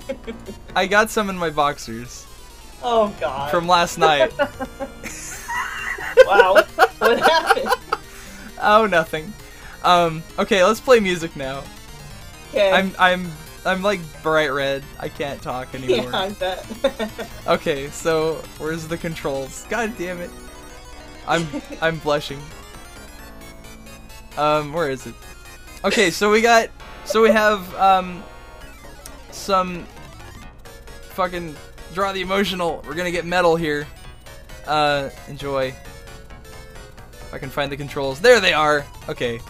[0.76, 2.26] I got some in my boxers
[2.82, 3.50] Oh god.
[3.50, 4.32] from last night.
[6.26, 6.64] wow.
[6.98, 7.68] what happened?
[8.60, 9.32] oh nothing.
[9.84, 11.62] Um, okay, let's play music now.
[12.50, 12.70] Okay.
[12.72, 13.30] I'm I'm
[13.64, 14.82] I'm like bright red.
[14.98, 16.10] I can't talk anymore.
[16.10, 17.28] yeah, I bet.
[17.46, 19.66] Okay, so where's the controls?
[19.70, 20.30] God damn it.
[21.26, 21.46] I'm
[21.80, 22.40] I'm blushing.
[24.36, 25.14] Um, where is it?
[25.84, 26.68] Okay, so we got
[27.04, 28.22] so we have um
[29.34, 29.84] some
[31.10, 31.56] fucking
[31.94, 32.82] draw the emotional.
[32.86, 33.86] We're gonna get metal here.
[34.66, 35.74] Uh, enjoy.
[37.12, 38.20] If I can find the controls.
[38.20, 38.86] There they are.
[39.08, 39.40] Okay.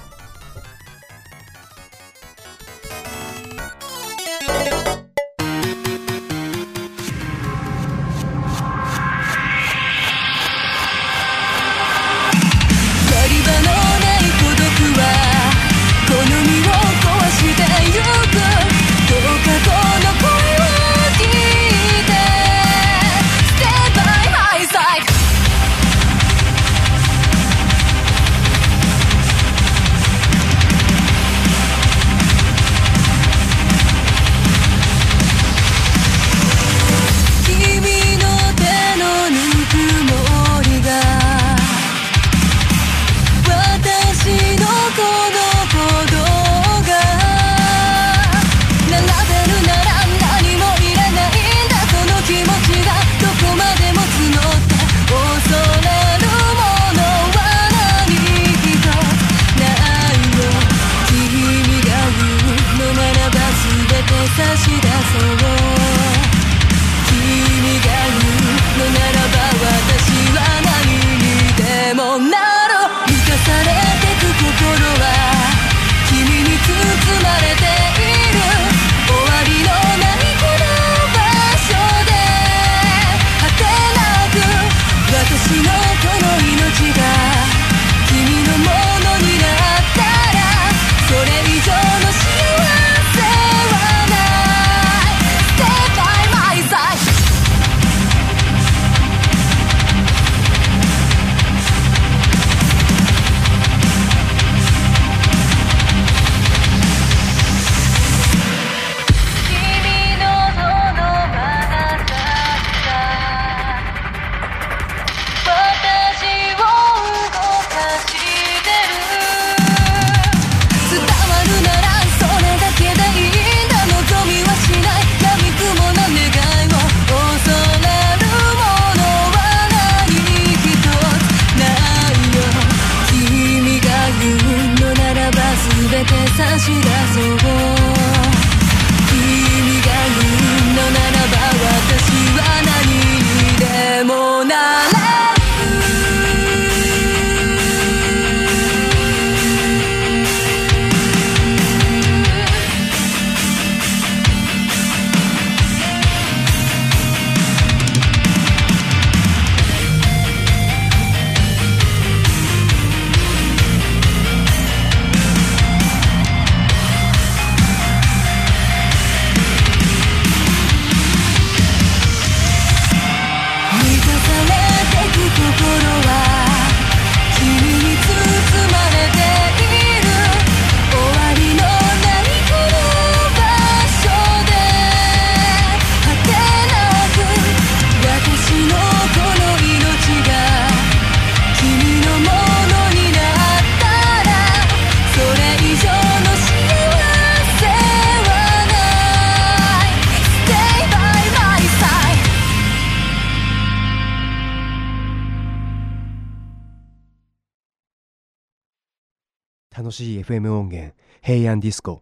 [211.62, 212.01] ディスコ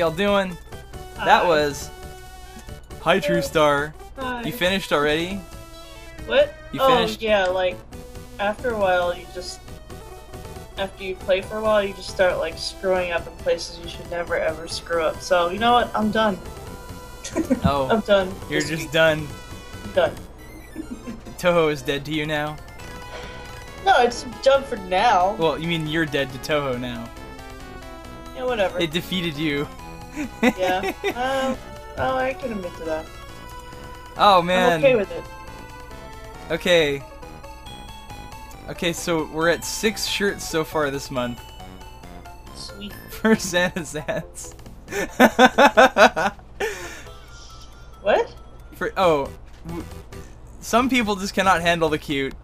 [0.00, 0.56] y'all doing?
[1.16, 1.46] That Hi.
[1.46, 1.90] was
[3.02, 3.92] Hi TrueStar.
[4.16, 4.42] Hi.
[4.42, 5.34] You finished already?
[6.24, 6.54] What?
[6.72, 7.20] You oh, finished?
[7.20, 7.76] yeah, like,
[8.38, 9.60] after a while, you just.
[10.78, 13.88] After you play for a while, you just start, like, screwing up in places you
[13.88, 15.20] should never ever screw up.
[15.20, 15.94] So, you know what?
[15.94, 16.38] I'm done.
[17.64, 17.88] Oh.
[17.90, 18.34] I'm done.
[18.48, 19.28] you're This just done.
[19.94, 20.14] done.
[21.38, 22.56] Touhou is dead to you now?
[23.84, 25.34] No, it's done for now.
[25.34, 27.08] Well, you mean you're dead to Touhou now.
[28.34, 28.80] Yeah, whatever.
[28.80, 29.68] It defeated you.
[30.42, 30.92] Yeah.
[31.10, 31.56] Um,
[31.98, 33.06] oh, I can admit to that.
[34.16, 34.72] Oh man.
[34.72, 35.24] I'm okay with it.
[36.50, 37.02] Okay.
[38.68, 41.40] Okay, so we're at six shirts so far this month
[42.54, 42.92] Sweet.
[43.10, 44.54] for Santa's hats.
[48.02, 48.34] What?
[48.74, 49.30] for oh,
[49.66, 49.84] w-
[50.60, 52.34] some people just cannot handle the cute,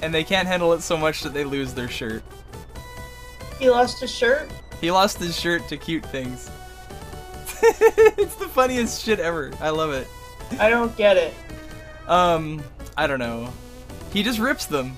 [0.00, 2.22] and they can't handle it so much that they lose their shirt.
[3.58, 4.50] He lost his shirt?
[4.80, 6.50] He lost his shirt to cute things.
[8.18, 9.50] it's the funniest shit ever.
[9.60, 10.08] I love it.
[10.58, 11.32] I don't get it.
[12.08, 12.62] Um,
[12.96, 13.52] I don't know.
[14.12, 14.96] He just rips them.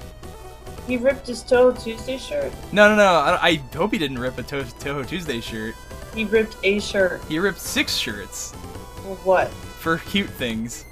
[0.87, 2.53] He ripped his Touhou Tuesday shirt.
[2.73, 3.05] No, no, no.
[3.05, 5.75] I, I hope he didn't rip a to- Touhou Tuesday shirt.
[6.15, 7.23] He ripped a shirt.
[7.29, 8.53] He ripped six shirts
[8.97, 9.49] For what?
[9.51, 10.85] for cute things.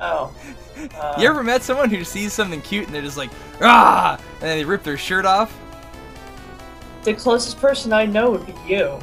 [0.00, 0.34] Oh.
[0.96, 3.30] Uh, You ever met someone who sees something cute and they're just like,
[3.60, 5.56] ah, and then they rip their shirt off?
[7.04, 8.98] The closest person I know would be you.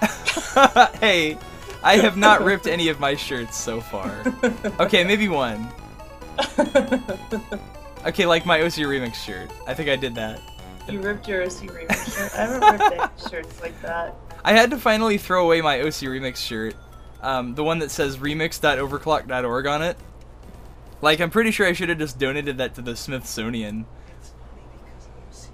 [1.00, 1.38] hey,
[1.82, 4.24] I have not ripped any of my shirts so far.
[4.80, 5.68] Okay, maybe one.
[8.06, 9.50] Okay, like my OC Remix shirt.
[9.66, 10.40] I think I did that.
[10.88, 12.34] You ripped your OC remix shirt.
[12.34, 14.14] I haven't ripped shirts like that.
[14.44, 16.74] I had to finally throw away my OC Remix shirt.
[17.22, 19.96] Um, the one that says remix.overclock.org on it.
[21.02, 23.86] Like, I'm pretty sure I should have just donated that to the Smithsonian.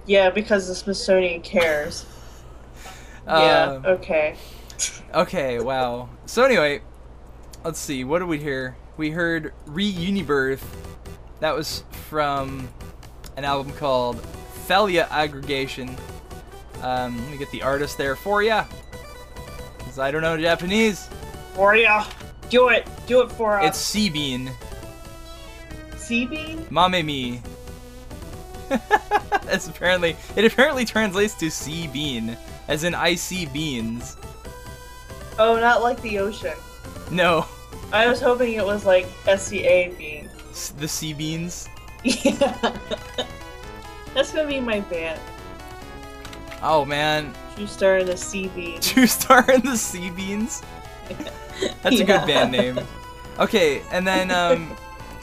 [0.06, 2.06] Yeah, because the Smithsonian cares.
[3.26, 4.36] Yeah, okay.
[5.14, 6.08] Okay, wow.
[6.26, 6.80] So anyway,
[7.64, 8.04] let's see.
[8.04, 8.76] What did we hear?
[8.96, 10.62] We heard Reunibirth.
[11.40, 12.68] That was from
[13.36, 14.20] an album called
[14.66, 15.94] Thalia Aggregation.
[16.82, 18.64] Um, let me get the artist there for ya.
[19.78, 21.08] Cause I don't know Japanese.
[21.54, 22.04] For ya!
[22.50, 22.86] Do it!
[23.06, 23.68] Do it for us!
[23.68, 24.52] It's Sea Bean.
[25.96, 26.66] Sea Bean?
[26.70, 27.42] Mame mi.
[28.68, 32.36] That's apparently it apparently translates to sea bean,
[32.68, 34.16] as in icy beans.
[35.38, 36.54] Oh, not like the ocean.
[37.10, 37.46] No,
[37.92, 40.28] I was hoping it was like SCA bean.
[40.50, 41.68] s- the sea beans.
[42.02, 42.76] Yeah.
[44.14, 45.20] That's gonna be my band.
[46.62, 48.86] Oh man, TrueStar and the Sea Beans.
[48.88, 50.62] Two Star and the Sea Beans.
[51.82, 52.04] That's a Yeah.
[52.04, 52.80] good band name.
[53.38, 54.74] Okay, and then um,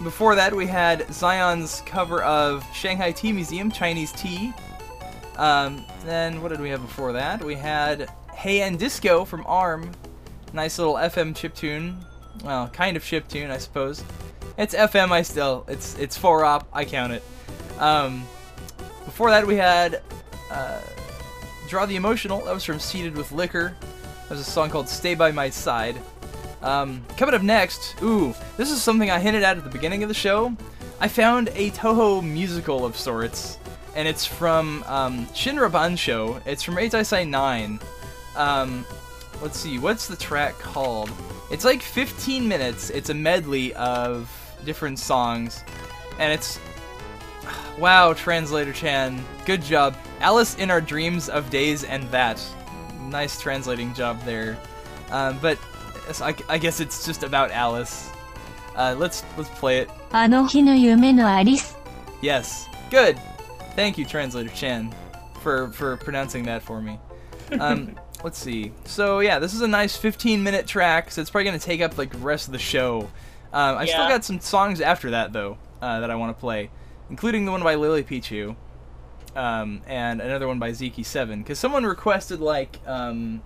[0.04, 4.54] before that we had Zion's cover of Shanghai Tea Museum Chinese Tea.
[5.38, 7.44] Um, then what did we have before that?
[7.44, 9.92] We had Hey and Disco from ARM.
[10.54, 11.96] Nice little FM chiptune.
[12.44, 14.04] Well, kind of chip tune, I suppose.
[14.58, 15.12] It's FM.
[15.12, 15.66] I still.
[15.68, 16.68] It's it's four op.
[16.74, 17.24] I count it.
[17.80, 18.24] Um,
[19.06, 20.02] before that we had.
[20.52, 20.80] Uh,
[21.74, 23.76] Draw the Emotional, that was from Seated with Liquor.
[23.80, 26.00] That was a song called Stay By My Side.
[26.62, 30.08] Um, coming up next, ooh, this is something I hinted at at the beginning of
[30.10, 30.56] the show.
[31.00, 33.58] I found a Touhou musical of sorts,
[33.96, 36.42] and it's from um, Shinra Bansho.
[36.46, 37.80] It's from Reitaisai 9.
[38.36, 38.86] Um,
[39.42, 41.12] let's see, what's the track called?
[41.52, 42.90] It's like 15 minutes.
[42.90, 44.32] It's a medley of
[44.66, 45.64] different songs,
[46.20, 46.60] and it's
[47.78, 49.96] wow, translator Chan, good job.
[50.20, 52.42] Alice in Our Dreams of Days and That.
[53.02, 54.58] Nice translating job there.
[55.12, 55.60] Um, but
[56.22, 58.10] I, guess it's just about Alice.
[58.76, 59.90] Uh, let's let's play it.
[62.22, 62.68] Yes.
[62.90, 63.20] Good.
[63.76, 64.94] Thank you, translator Chan,
[65.42, 67.00] for for pronouncing that for me.
[67.60, 68.72] Um, let's see.
[68.86, 71.10] So yeah, this is a nice 15 minute track.
[71.10, 73.10] So it's probably gonna take up like the rest of the show.
[73.52, 76.70] Um, I still got some songs after that though uh, that I want to play,
[77.10, 78.56] including the one by LilyPichu,
[79.36, 81.40] um, and another one by Zeki7.
[81.40, 83.42] Because someone requested like um,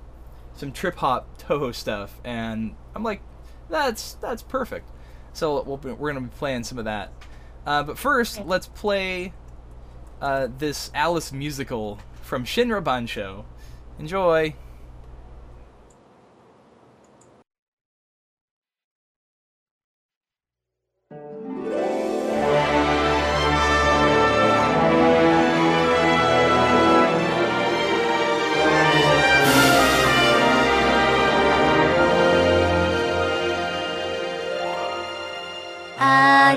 [0.55, 3.21] some trip hop Touhou stuff, and I'm like,
[3.69, 4.89] that's that's perfect.
[5.31, 7.11] So we'll be, we're gonna be playing some of that.
[7.65, 9.33] Uh, but first, let's play
[10.21, 13.45] uh, this Alice musical from Shinra Bansho.
[13.99, 14.53] Enjoy.
[35.99, 36.55] ア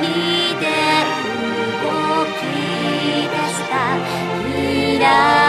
[0.00, 0.08] り
[0.60, 0.66] で
[1.82, 1.88] 動
[2.38, 2.42] き
[3.28, 3.74] 出した
[4.44, 5.47] 未来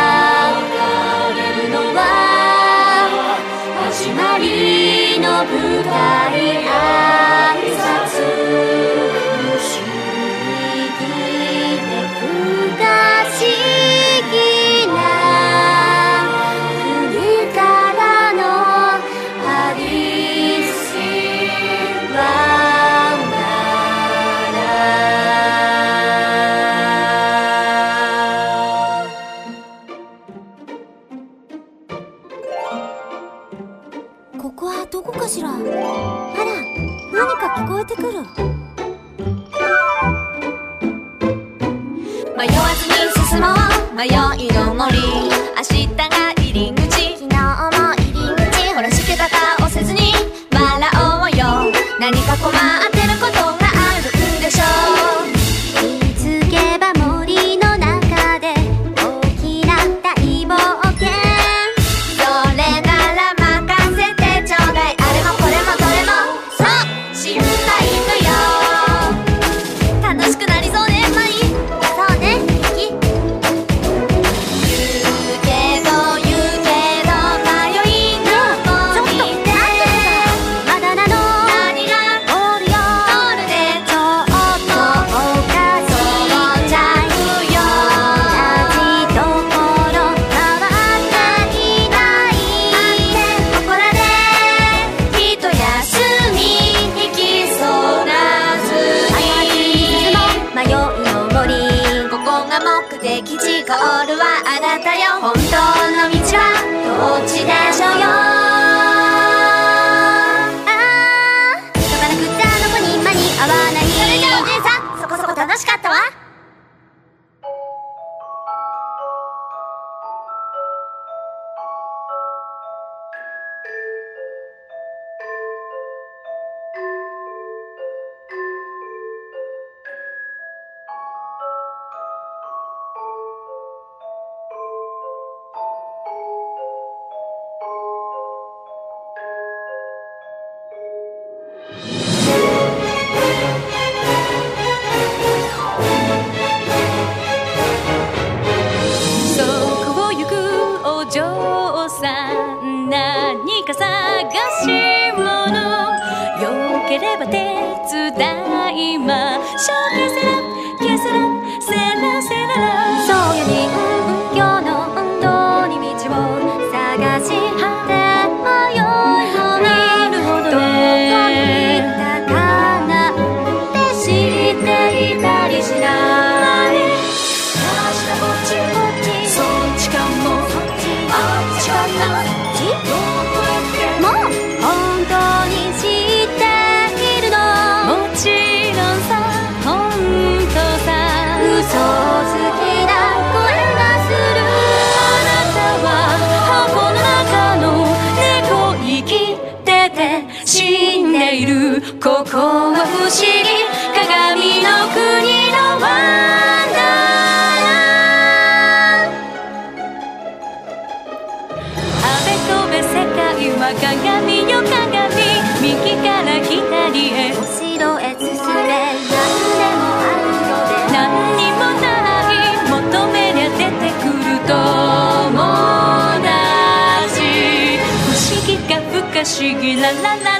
[229.19, 230.38] 那是雨啦啦啦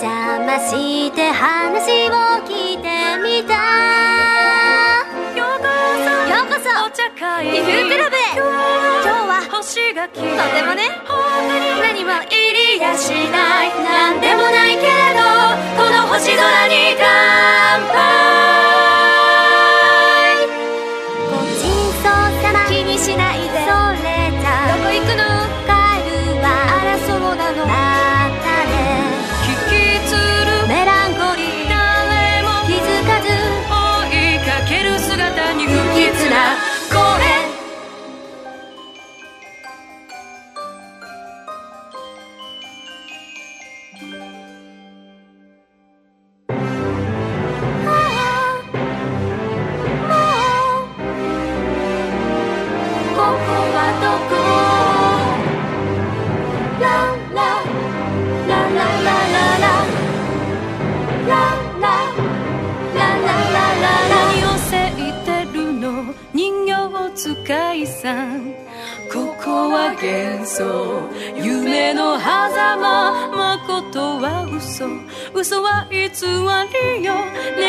[0.00, 2.12] 邪魔して話を
[2.48, 2.88] 聞いて
[3.22, 3.52] みた。
[5.36, 5.68] ようこ
[6.00, 6.08] そ。
[6.32, 7.20] ようこそお茶会
[7.58, 8.18] 威風クラブへ。
[8.32, 8.48] 今日
[9.28, 10.24] は星がとて
[10.64, 10.88] もね
[11.82, 13.68] 何もいりやしない。
[13.84, 15.20] なんでもないけれど
[15.76, 18.00] この星空に乾杯。
[21.28, 21.68] ごち
[22.00, 22.10] そう
[22.40, 22.64] さま。
[22.70, 23.39] 気にしない
[69.80, 71.08] は幻想。
[71.36, 73.28] 夢の狭間
[73.64, 74.84] 誠は嘘。
[75.32, 77.14] 嘘は偽りよ。
[77.56, 77.66] 願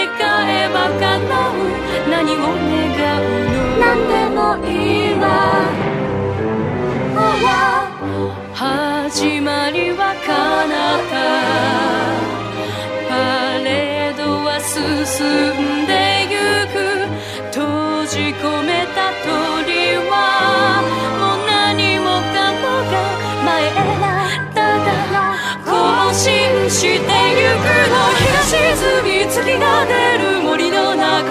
[0.49, 1.63] えば叶う。
[2.09, 2.35] 何を
[2.67, 2.83] 願
[3.21, 3.63] うの？
[3.79, 4.69] なんでもい
[5.11, 5.23] いわ。
[8.53, 10.29] 始まりは彼
[11.09, 11.11] 方
[13.09, 13.11] パ
[13.63, 14.75] レードは進
[15.83, 16.00] んで。
[26.71, 28.55] してゆくの日が沈
[29.03, 31.27] み月が出る森の中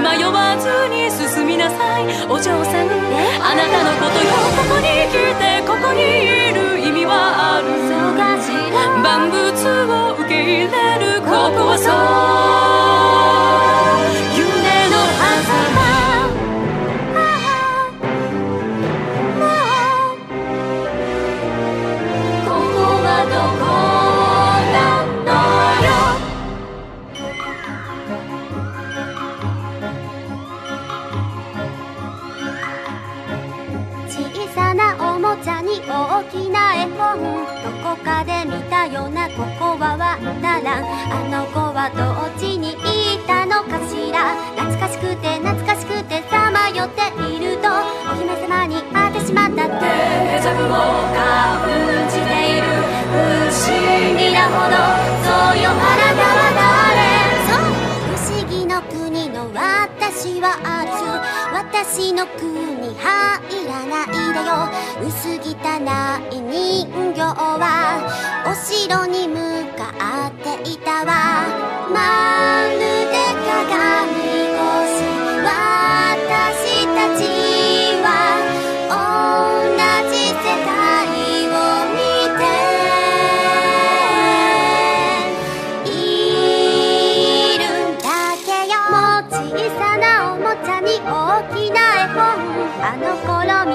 [0.00, 2.04] 迷わずに進みなさい。
[2.26, 2.88] お嬢さん
[3.42, 4.32] あなたのことよ。
[4.56, 7.68] ここに来てここにいる意味はある。
[9.02, 9.36] 万物
[9.92, 11.20] を受け入れる。
[11.20, 13.17] ここはそう
[35.88, 37.18] 大きな絵本
[37.64, 44.36] どこかで見たようなここはワンダランあの子はどっちにいたのかしら。
[44.52, 47.72] 懐かしくて懐かしくてさまよっていると
[48.04, 49.88] お姫様に会ってしまったって。
[50.36, 50.76] デジャブを
[51.16, 51.64] 感
[52.12, 52.68] じている。
[53.08, 53.72] 不思
[54.12, 54.76] 議なほど
[55.24, 56.52] そうよあなたは
[57.48, 57.72] そう。
[58.12, 61.07] 不思議の国の私はある
[61.84, 62.48] 私の国
[62.92, 64.68] 入らないでよ。
[65.06, 65.54] 薄汚
[66.32, 68.02] い人形は
[68.44, 69.36] お城に向
[69.76, 69.78] か
[70.26, 71.46] っていたわ。
[71.94, 72.97] まる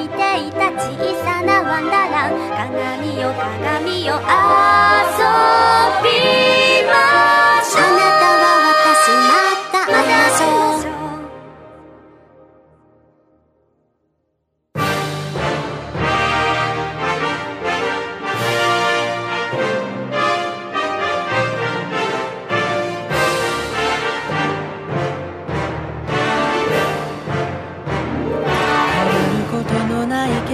[0.04, 0.16] 頃見て
[0.48, 0.92] いた小
[1.24, 2.32] さなワンダーラン。
[2.52, 4.20] 鏡よ鏡よ遊
[6.04, 6.10] び
[6.88, 7.53] ます。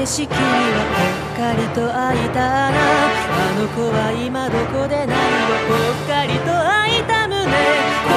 [0.09, 7.51] ない景色にはぽっかりと開いた穴あの子は今どこで何をぽっかりと開いた胸こ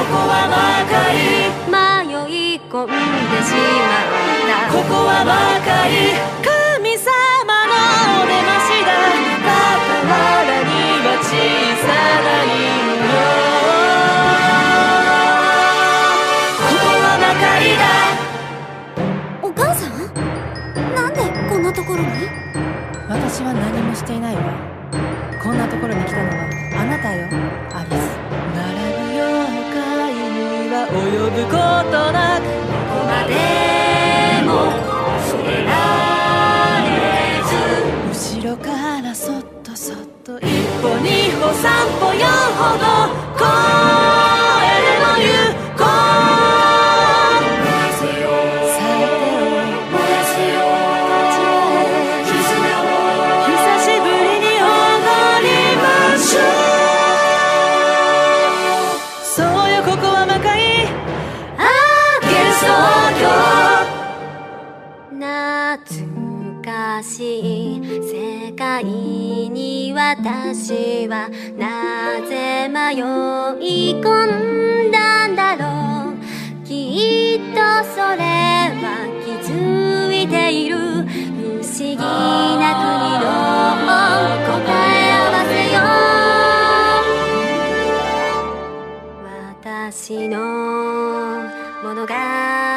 [0.09, 0.55] こは魔
[0.89, 1.13] 界
[1.69, 1.77] 迷
[2.55, 2.93] い込んで
[3.43, 4.09] しまっ
[4.49, 4.73] た。
[4.73, 5.29] ここは魔
[5.65, 6.52] 界
[24.03, 24.41] していないわ。
[25.41, 26.35] こんなところに来たのは
[26.75, 27.25] あなたよ。
[27.71, 28.01] アリス。
[28.53, 28.67] 並
[28.99, 29.23] ぶ妖
[29.71, 31.55] 怪には及ぶこ
[31.89, 33.33] となくここまで
[34.43, 34.51] も
[35.23, 35.71] それら
[36.83, 36.91] れ
[37.47, 38.43] ず。
[38.43, 38.67] 後ろか
[39.01, 40.45] らそっとそっと一
[40.81, 42.27] 歩二歩三歩四
[42.59, 42.61] 歩
[43.39, 43.92] 五
[70.15, 71.27] 私は
[71.57, 72.99] なぜ迷
[73.59, 76.15] い込んだんだろう
[76.63, 78.21] きっとそれ
[78.77, 78.85] は
[79.25, 80.83] 気づいている不
[81.61, 83.25] 思議な国の
[84.45, 85.81] 答え合わせよ
[89.63, 90.37] 私の
[91.83, 92.72] 物語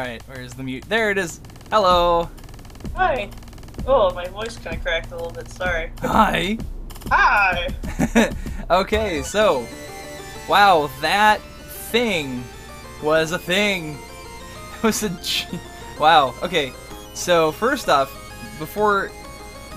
[0.00, 0.86] All right, where's the mute?
[0.88, 1.42] There it is.
[1.70, 2.30] Hello.
[2.96, 3.28] Hi.
[3.86, 5.46] Oh, my voice kind of cracked a little bit.
[5.50, 5.92] Sorry.
[6.00, 6.56] Hi.
[7.10, 7.68] Hi.
[8.70, 9.66] okay, so,
[10.48, 11.42] wow, that
[11.90, 12.42] thing
[13.02, 13.98] was a thing.
[14.78, 15.10] It was a.
[15.98, 16.34] Wow.
[16.42, 16.72] Okay,
[17.12, 18.08] so first off,
[18.58, 19.10] before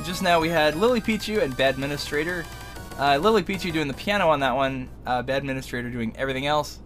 [0.06, 2.46] just now we had LilyPichu and Bad Administrator.
[2.98, 4.88] Uh, LilyPichu doing the piano on that one.
[5.06, 6.80] Uh, Bad Administrator doing everything else.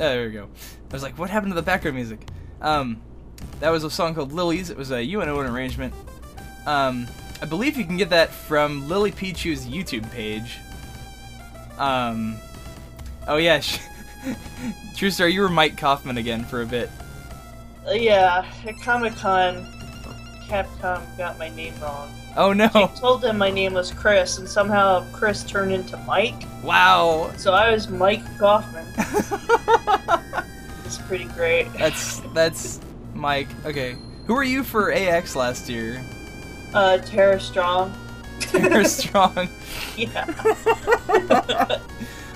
[0.00, 0.48] Oh, there we go.
[0.90, 2.26] I was like, what happened to the background music?
[2.62, 3.02] Um,
[3.60, 4.70] that was a song called Lilies.
[4.70, 5.28] It was a U.N.
[5.28, 5.92] Owen arrangement.
[6.66, 7.06] Um,
[7.42, 10.58] I believe you can get that from LilyPichu's YouTube page.
[11.78, 12.36] Um,
[13.28, 13.78] oh yeah, sh-
[14.94, 16.90] TrueStar, you were Mike Kaufman again for a bit.
[17.86, 19.66] Uh, yeah, at Comic Con,
[20.50, 22.10] Capcom got my name wrong.
[22.36, 22.68] Oh no!
[22.74, 26.42] I told them my name was Chris, and somehow Chris turned into Mike.
[26.64, 28.86] Wow, So I was Mike Kaufman.
[30.84, 31.72] It's pretty great.
[31.74, 32.80] that's that's
[33.14, 33.48] Mike.
[33.64, 33.96] Okay,
[34.26, 36.02] who were you for AX last year?
[36.74, 37.94] Uh, Tara Strong.
[38.52, 39.48] You're strong.
[39.96, 40.24] Yeah.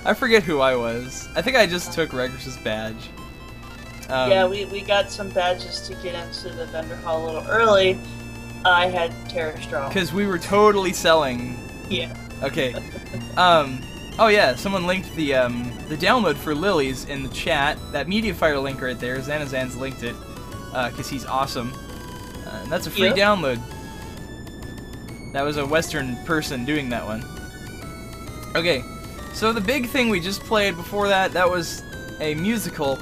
[0.04, 1.28] I forget who I was.
[1.34, 3.08] I think I just took Regris's badge.
[4.14, 7.46] Um, yeah, we, we got some badges to get into the vendor hall a little
[7.50, 7.98] early.
[8.64, 9.88] I had Tara Strong.
[9.88, 11.58] because we were totally selling
[11.90, 12.14] Yeah.
[12.42, 12.74] Okay.
[13.36, 13.80] Um.
[14.18, 17.76] Oh yeah, someone linked the um the download for Lilies in the chat.
[17.92, 19.16] That MediaFire link right there.
[19.18, 20.14] Xanazan's linked it,
[20.72, 21.72] uh, cause he's awesome.
[22.46, 23.16] Uh, and that's a free Yep.
[23.16, 23.60] download.
[25.32, 27.24] That was a Western person doing that one.
[28.54, 28.82] Okay.
[29.32, 31.82] So the big thing we just played before that, that was
[32.20, 32.98] a musical.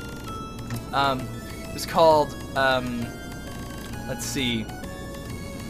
[0.92, 1.20] Um,
[1.68, 3.06] it was called um,
[4.08, 4.66] let's see.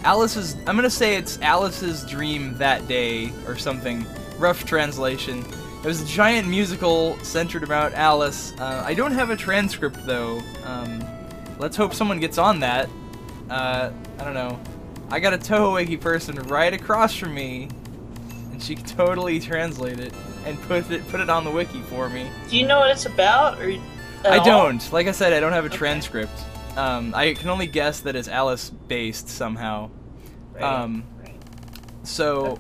[0.04, 0.56] Alice's.
[0.66, 4.04] I'm gonna say it's Alice's dream that day or something.
[4.38, 5.44] Rough translation.
[5.82, 8.52] It was a giant musical centered around Alice.
[8.58, 10.42] Uh, I don't have a transcript though.
[10.64, 11.04] Um,
[11.58, 12.88] let's hope someone gets on that.
[13.48, 14.58] Uh, I don't know.
[15.10, 17.68] I got a Touhou Wiki person right across from me,
[18.50, 20.12] and she can totally translate it
[20.46, 22.28] and put it put it on the wiki for me.
[22.48, 23.60] Do you know what it's about?
[23.60, 23.70] Or
[24.24, 24.44] I all?
[24.44, 24.92] don't.
[24.92, 25.76] Like I said, I don't have a Okay.
[25.76, 26.32] transcript.
[26.76, 29.90] Um, I can only guess that it's Alice based somehow.
[30.54, 31.34] Right, Um, right.
[32.02, 32.58] So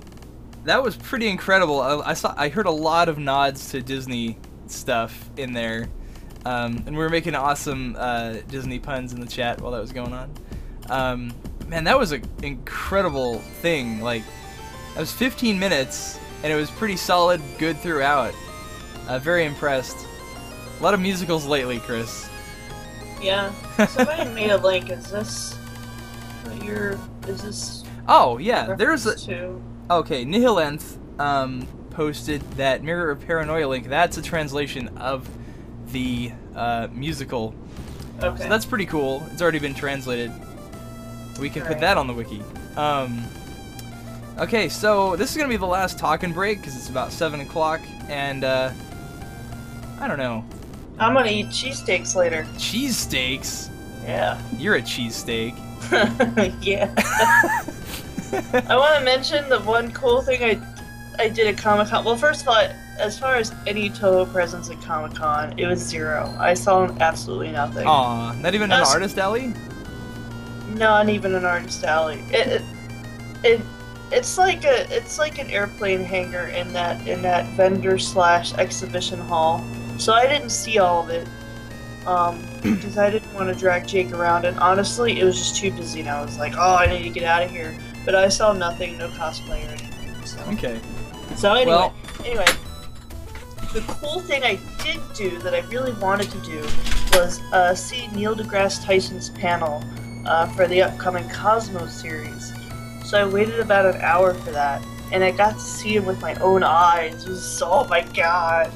[0.64, 1.80] that was pretty incredible.
[1.80, 5.88] I, I saw, I heard a lot of nods to Disney stuff in there,
[6.44, 9.92] um, and we were making awesome uh, Disney puns in the chat while that was
[9.92, 10.30] going on.
[10.90, 11.32] Um,
[11.68, 14.00] man, that was an incredible thing.
[14.00, 14.22] Like,
[14.94, 18.34] that was 15 minutes, and it was pretty solid, good throughout.
[19.08, 20.06] Uh, very impressed.
[20.82, 22.28] A lot of musicals lately, Chris.
[23.20, 23.52] Yeah.
[23.86, 24.90] Somebody made a link.
[24.90, 25.54] Is this
[26.42, 26.98] what you're?
[27.28, 27.84] Is this?
[28.08, 29.62] Oh yeah, there's a to?
[29.88, 33.86] Okay, Nihilanth um, posted that Mirror of Paranoia link.
[33.86, 35.30] That's a translation of
[35.92, 37.54] the uh, musical.
[38.20, 38.42] Okay.
[38.42, 39.24] So that's pretty cool.
[39.30, 40.32] It's already been translated.
[41.38, 41.80] We can put Alright.
[41.82, 42.42] that on the wiki.
[42.76, 43.22] Um,
[44.36, 47.80] okay, so this is gonna be the last talking break because it's about seven o'clock,
[48.08, 48.72] and uh,
[50.00, 50.44] I don't know.
[50.98, 52.46] I'm gonna eat cheesesteaks later.
[52.56, 53.70] Cheesesteaks.
[54.04, 54.40] Yeah.
[54.56, 55.56] You're a cheesesteak.
[56.62, 56.92] yeah.
[58.68, 60.60] I want to mention the one cool thing I
[61.18, 62.04] I did at Comic Con.
[62.04, 62.66] Well, first of all,
[62.98, 66.34] as far as any Touhou presence at Comic Con, it was zero.
[66.38, 67.86] I saw absolutely nothing.
[67.86, 69.52] Aw, not even an artist alley.
[70.74, 72.20] Not even an artist alley.
[72.30, 72.62] It, it,
[73.44, 73.60] it
[74.10, 79.18] it's like a it's like an airplane hangar in that in that vendor slash exhibition
[79.18, 79.64] hall.
[80.02, 81.28] So I didn't see all of it.
[82.06, 85.70] Um, because I didn't want to drag Jake around, and honestly, it was just too
[85.70, 86.00] busy.
[86.00, 87.72] And I was like, "Oh, I need to get out of here."
[88.04, 90.26] But I saw nothing, no cosplay or anything.
[90.26, 90.80] So, Okay.
[91.36, 92.46] so anyway, Well- anyway,
[93.72, 96.60] the cool thing I did do that I really wanted to do
[97.16, 99.84] was uh, see Neil deGrasse Tyson's panel
[100.26, 102.52] uh, for the upcoming Cosmos series.
[103.04, 106.20] So I waited about an hour for that, and I got to see him with
[106.20, 107.22] my own eyes.
[107.24, 108.72] It was oh my god,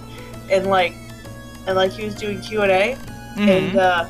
[0.52, 0.94] and like,
[1.66, 2.96] and like he was doing Q and A,
[3.36, 3.76] and Mhm.
[3.76, 4.06] uh,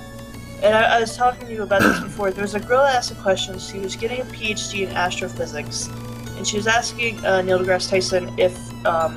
[0.62, 2.30] and I, I was talking to you about this before.
[2.30, 3.58] There was a girl that asked a question.
[3.58, 5.88] She was getting a PhD in astrophysics,
[6.36, 8.56] and she was asking uh, Neil deGrasse Tyson if
[8.86, 9.14] um,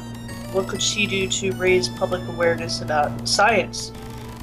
[0.51, 3.91] what could she do to raise public awareness about science.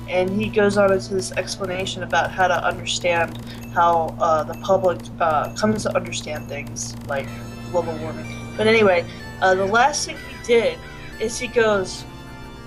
[0.09, 3.44] And he goes on into this explanation about how to understand
[3.74, 7.27] how uh, the public uh, comes to understand things like
[7.73, 8.32] global warming.
[8.56, 9.05] But anyway,
[9.43, 10.78] uh, the last thing he did
[11.20, 12.05] is he goes,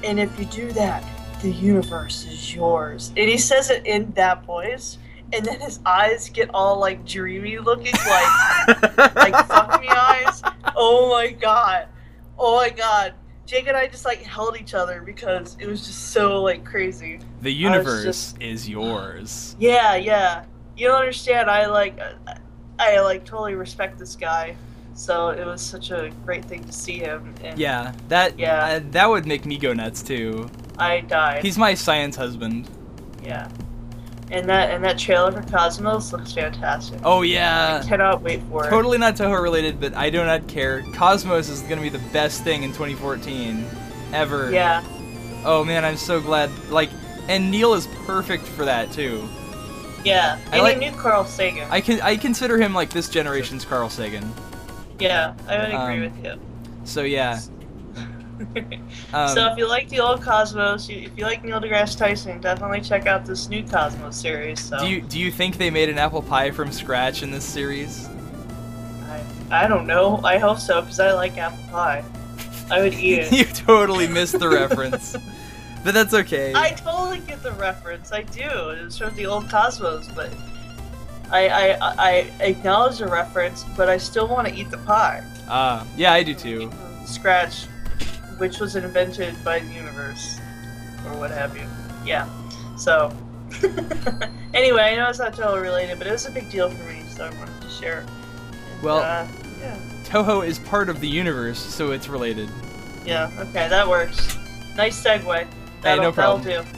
[0.04, 1.02] and if you do that,
[1.42, 3.10] the universe is yours.
[3.18, 4.98] And he says it in that voice,
[5.32, 10.42] and then his eyes get all like dreamy looking, like like fuck me eyes.
[10.76, 11.88] Oh my god.
[12.38, 13.14] Oh my god.
[13.46, 17.20] Jake and I just like held each other because it was just so like crazy.
[17.42, 19.56] The universe just- is yours.
[19.60, 20.46] Yeah, yeah.
[20.78, 21.50] You don't understand.
[21.50, 22.00] I like,
[22.78, 24.56] I like totally respect this guy.
[24.94, 27.34] So it was such a great thing to see him.
[27.44, 28.66] And Yeah, that Yeah.
[28.66, 30.50] uh, that would make me go nuts too.
[30.80, 31.44] I died.
[31.44, 32.70] He's my science husband.
[33.24, 33.50] yeah.
[34.32, 37.00] And that and that trailer for Cosmos looks fantastic.
[37.04, 37.82] Oh yeah.
[37.84, 38.70] I cannot wait for it.
[38.70, 40.84] Totally not Touhou related, but I do not care.
[40.94, 43.66] Cosmos is gonna be the best thing in 2014
[44.14, 44.52] ever.
[44.52, 44.84] Yeah.
[45.44, 46.52] Oh man, I'm so glad.
[46.70, 46.92] Like,
[47.28, 49.28] and Neil is perfect for that too.
[50.06, 50.38] Yeah.
[50.52, 51.68] I And like- you knew Carl Sagan.
[51.72, 54.32] I can I consider him like this generation's Carl Sagan.
[55.00, 56.40] yeah, I would agree Um, with you.
[56.84, 57.40] So yeah.
[59.14, 62.40] Um, so if you like the old Cosmos, you, if you like Neil deGrasse Tyson,
[62.40, 64.60] definitely check out this new Cosmos series.
[64.60, 67.44] So do you do you think they made an apple pie from scratch in this
[67.44, 68.08] series?
[69.10, 69.24] I,
[69.64, 70.22] I don't know.
[70.24, 72.04] I hope so because I like apple pie.
[72.70, 73.32] I would eat it.
[73.34, 75.16] you totally missed the reference,
[75.84, 76.54] but that's okay.
[76.56, 78.12] I totally get the reference.
[78.12, 78.70] I do.
[78.70, 80.32] It's from the old Cosmos, but
[81.32, 82.12] I I, I
[82.42, 85.24] acknowledge the reference, but I still want to eat the pie.
[85.48, 86.72] Ah, yeah, I do too.
[87.06, 87.66] Scratch,
[88.40, 90.40] which was invented by the universe,
[91.06, 91.68] or what have you.
[92.06, 92.28] Yeah.
[92.78, 93.14] So.
[94.54, 97.02] anyway, I know it's not Touhou related, but it was a big deal for me,
[97.10, 98.00] so I wanted to share.
[98.02, 99.28] And, Well- uh,
[99.60, 99.78] yeah.
[100.06, 102.50] Touhou is part of the universe, so it's related.
[103.06, 103.30] Yeah.
[103.38, 104.38] Okay, that works.
[104.76, 105.48] Nice segue.
[105.82, 106.66] That'll, no problem.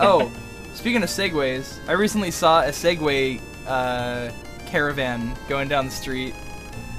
[0.00, 0.30] Oh,
[0.74, 4.30] speaking of segways, I recently saw a Segway uh,
[4.66, 6.34] caravan going down the street.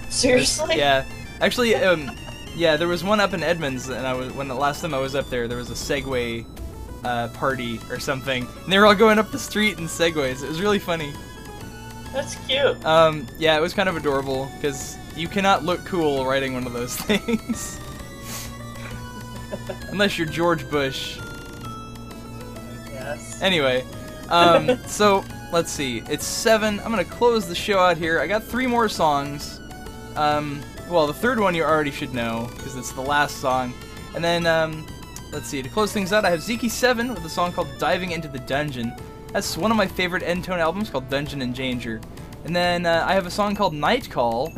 [0.09, 0.77] Seriously?
[0.77, 1.05] Yeah,
[1.39, 2.09] actually, um,
[2.59, 4.99] yeah, there was one up in Edmonds, and I was when the last time I
[4.99, 6.45] was up there, there was a Segway
[7.05, 10.43] uh, party or something, and they were all going up the street in Segways.
[10.43, 11.13] It was really funny.
[12.11, 12.83] That's cute.
[12.85, 16.73] Um, yeah, it was kind of adorable because you cannot look cool riding one of
[16.73, 17.79] those things.
[19.89, 21.17] Unless you're George Bush.
[22.91, 23.41] Yes.
[23.41, 23.85] Anyway,
[24.27, 25.23] um, so
[25.53, 26.03] let's see.
[26.09, 26.81] It's seven.
[26.81, 28.19] I'm gonna close the show out here.
[28.19, 29.61] I got three more songs.
[30.17, 33.73] Um, well, the third one you already should know because it's the last song.
[34.15, 34.85] And then, um,
[35.31, 35.61] let's see.
[35.61, 38.39] To close things out, I have Zeke Seven with a song called "Diving into the
[38.39, 38.93] Dungeon."
[39.31, 42.01] That's one of my favorite end tone albums called Dungeon and Danger.
[42.45, 44.51] And then uh, I have a song called Night Call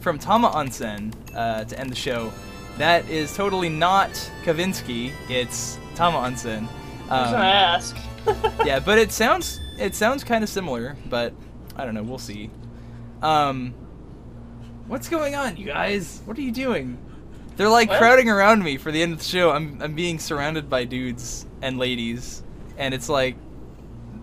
[0.00, 2.30] from Tama Onsen uh, to end the show.
[2.76, 4.10] That is totally not
[4.44, 5.12] Kavinsky.
[5.30, 6.68] It's Tama Onsen.
[7.10, 7.96] I was Um, gonna ask.
[8.66, 11.32] yeah, but it sounds it sounds kind of similar, but
[11.76, 12.02] I don't know.
[12.02, 12.50] We'll see.
[13.22, 13.72] Um,
[14.88, 16.20] what's going on, you guys?
[16.24, 16.98] What are you doing?
[17.56, 17.98] They're like What?
[17.98, 19.50] crowding around me for the end of the show.
[19.50, 22.42] I'm I'm being surrounded by dudes and ladies,
[22.76, 23.36] and it's like,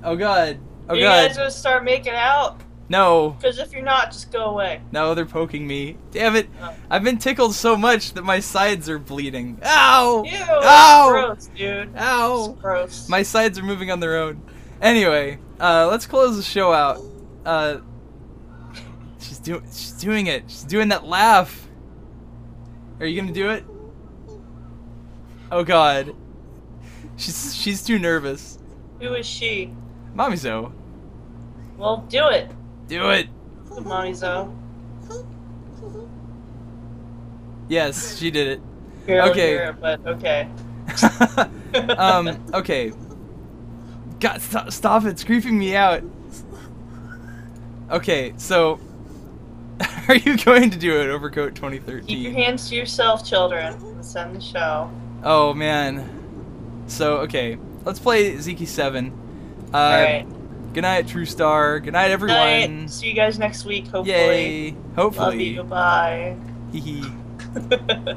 [0.03, 0.57] oh god,
[0.89, 2.61] oh you god, guys gonna start making out?
[2.87, 4.79] no, Because if you're not, just go away.
[4.91, 5.97] no, they're poking me.
[6.11, 6.47] Damn it!
[6.61, 6.73] Oh.
[6.89, 9.59] I've been tickled so much that my sides are bleeding.
[9.65, 10.23] Ow!
[10.23, 11.07] Ew, Ow!
[11.11, 11.89] gross, dude.
[11.97, 12.51] Ow!
[12.53, 13.09] It's gross.
[13.09, 14.41] My sides are moving on their own.
[14.81, 17.01] Anyway, uh, let's close the show out.
[17.45, 17.77] Uh,
[19.45, 19.63] she's doing.
[19.65, 20.43] She's doing it.
[20.47, 21.67] She's doing that laugh.
[22.99, 23.65] Are you gonna do it?
[25.51, 26.15] Oh God.
[27.17, 28.57] She's she's too nervous.
[28.99, 29.73] Who is she?
[30.13, 30.71] Mommy Zo,
[31.77, 32.49] Well, do it,
[32.87, 33.27] do it.
[33.83, 34.53] Mommy Zo.
[37.67, 38.61] Yes, she did
[39.05, 39.73] Barely Okay.
[39.79, 40.49] but okay.
[41.97, 42.29] um.
[42.53, 42.93] Okay.
[44.19, 45.09] God, stop, stop it!
[45.09, 46.01] It's creeping me out.
[47.91, 48.79] Okay, so.
[50.07, 52.07] Are you going to do it, Overcoat 2013?
[52.07, 53.73] Keep your hands to yourself, children.
[53.73, 54.89] and Send the show.
[55.23, 56.83] Oh man.
[56.87, 59.11] So okay, let's play Zeke Seven.
[59.73, 60.27] Uh, Alright.
[60.73, 61.83] Good night, TrueStar.
[61.83, 62.37] Good night, everyone.
[62.81, 62.89] Night.
[62.89, 64.07] See you guys next week, hopefully.
[64.09, 64.71] Yay!
[64.71, 65.43] Love Hopefully.
[65.45, 65.63] you.
[65.63, 66.35] Bye.
[66.71, 67.11] Hee hee.「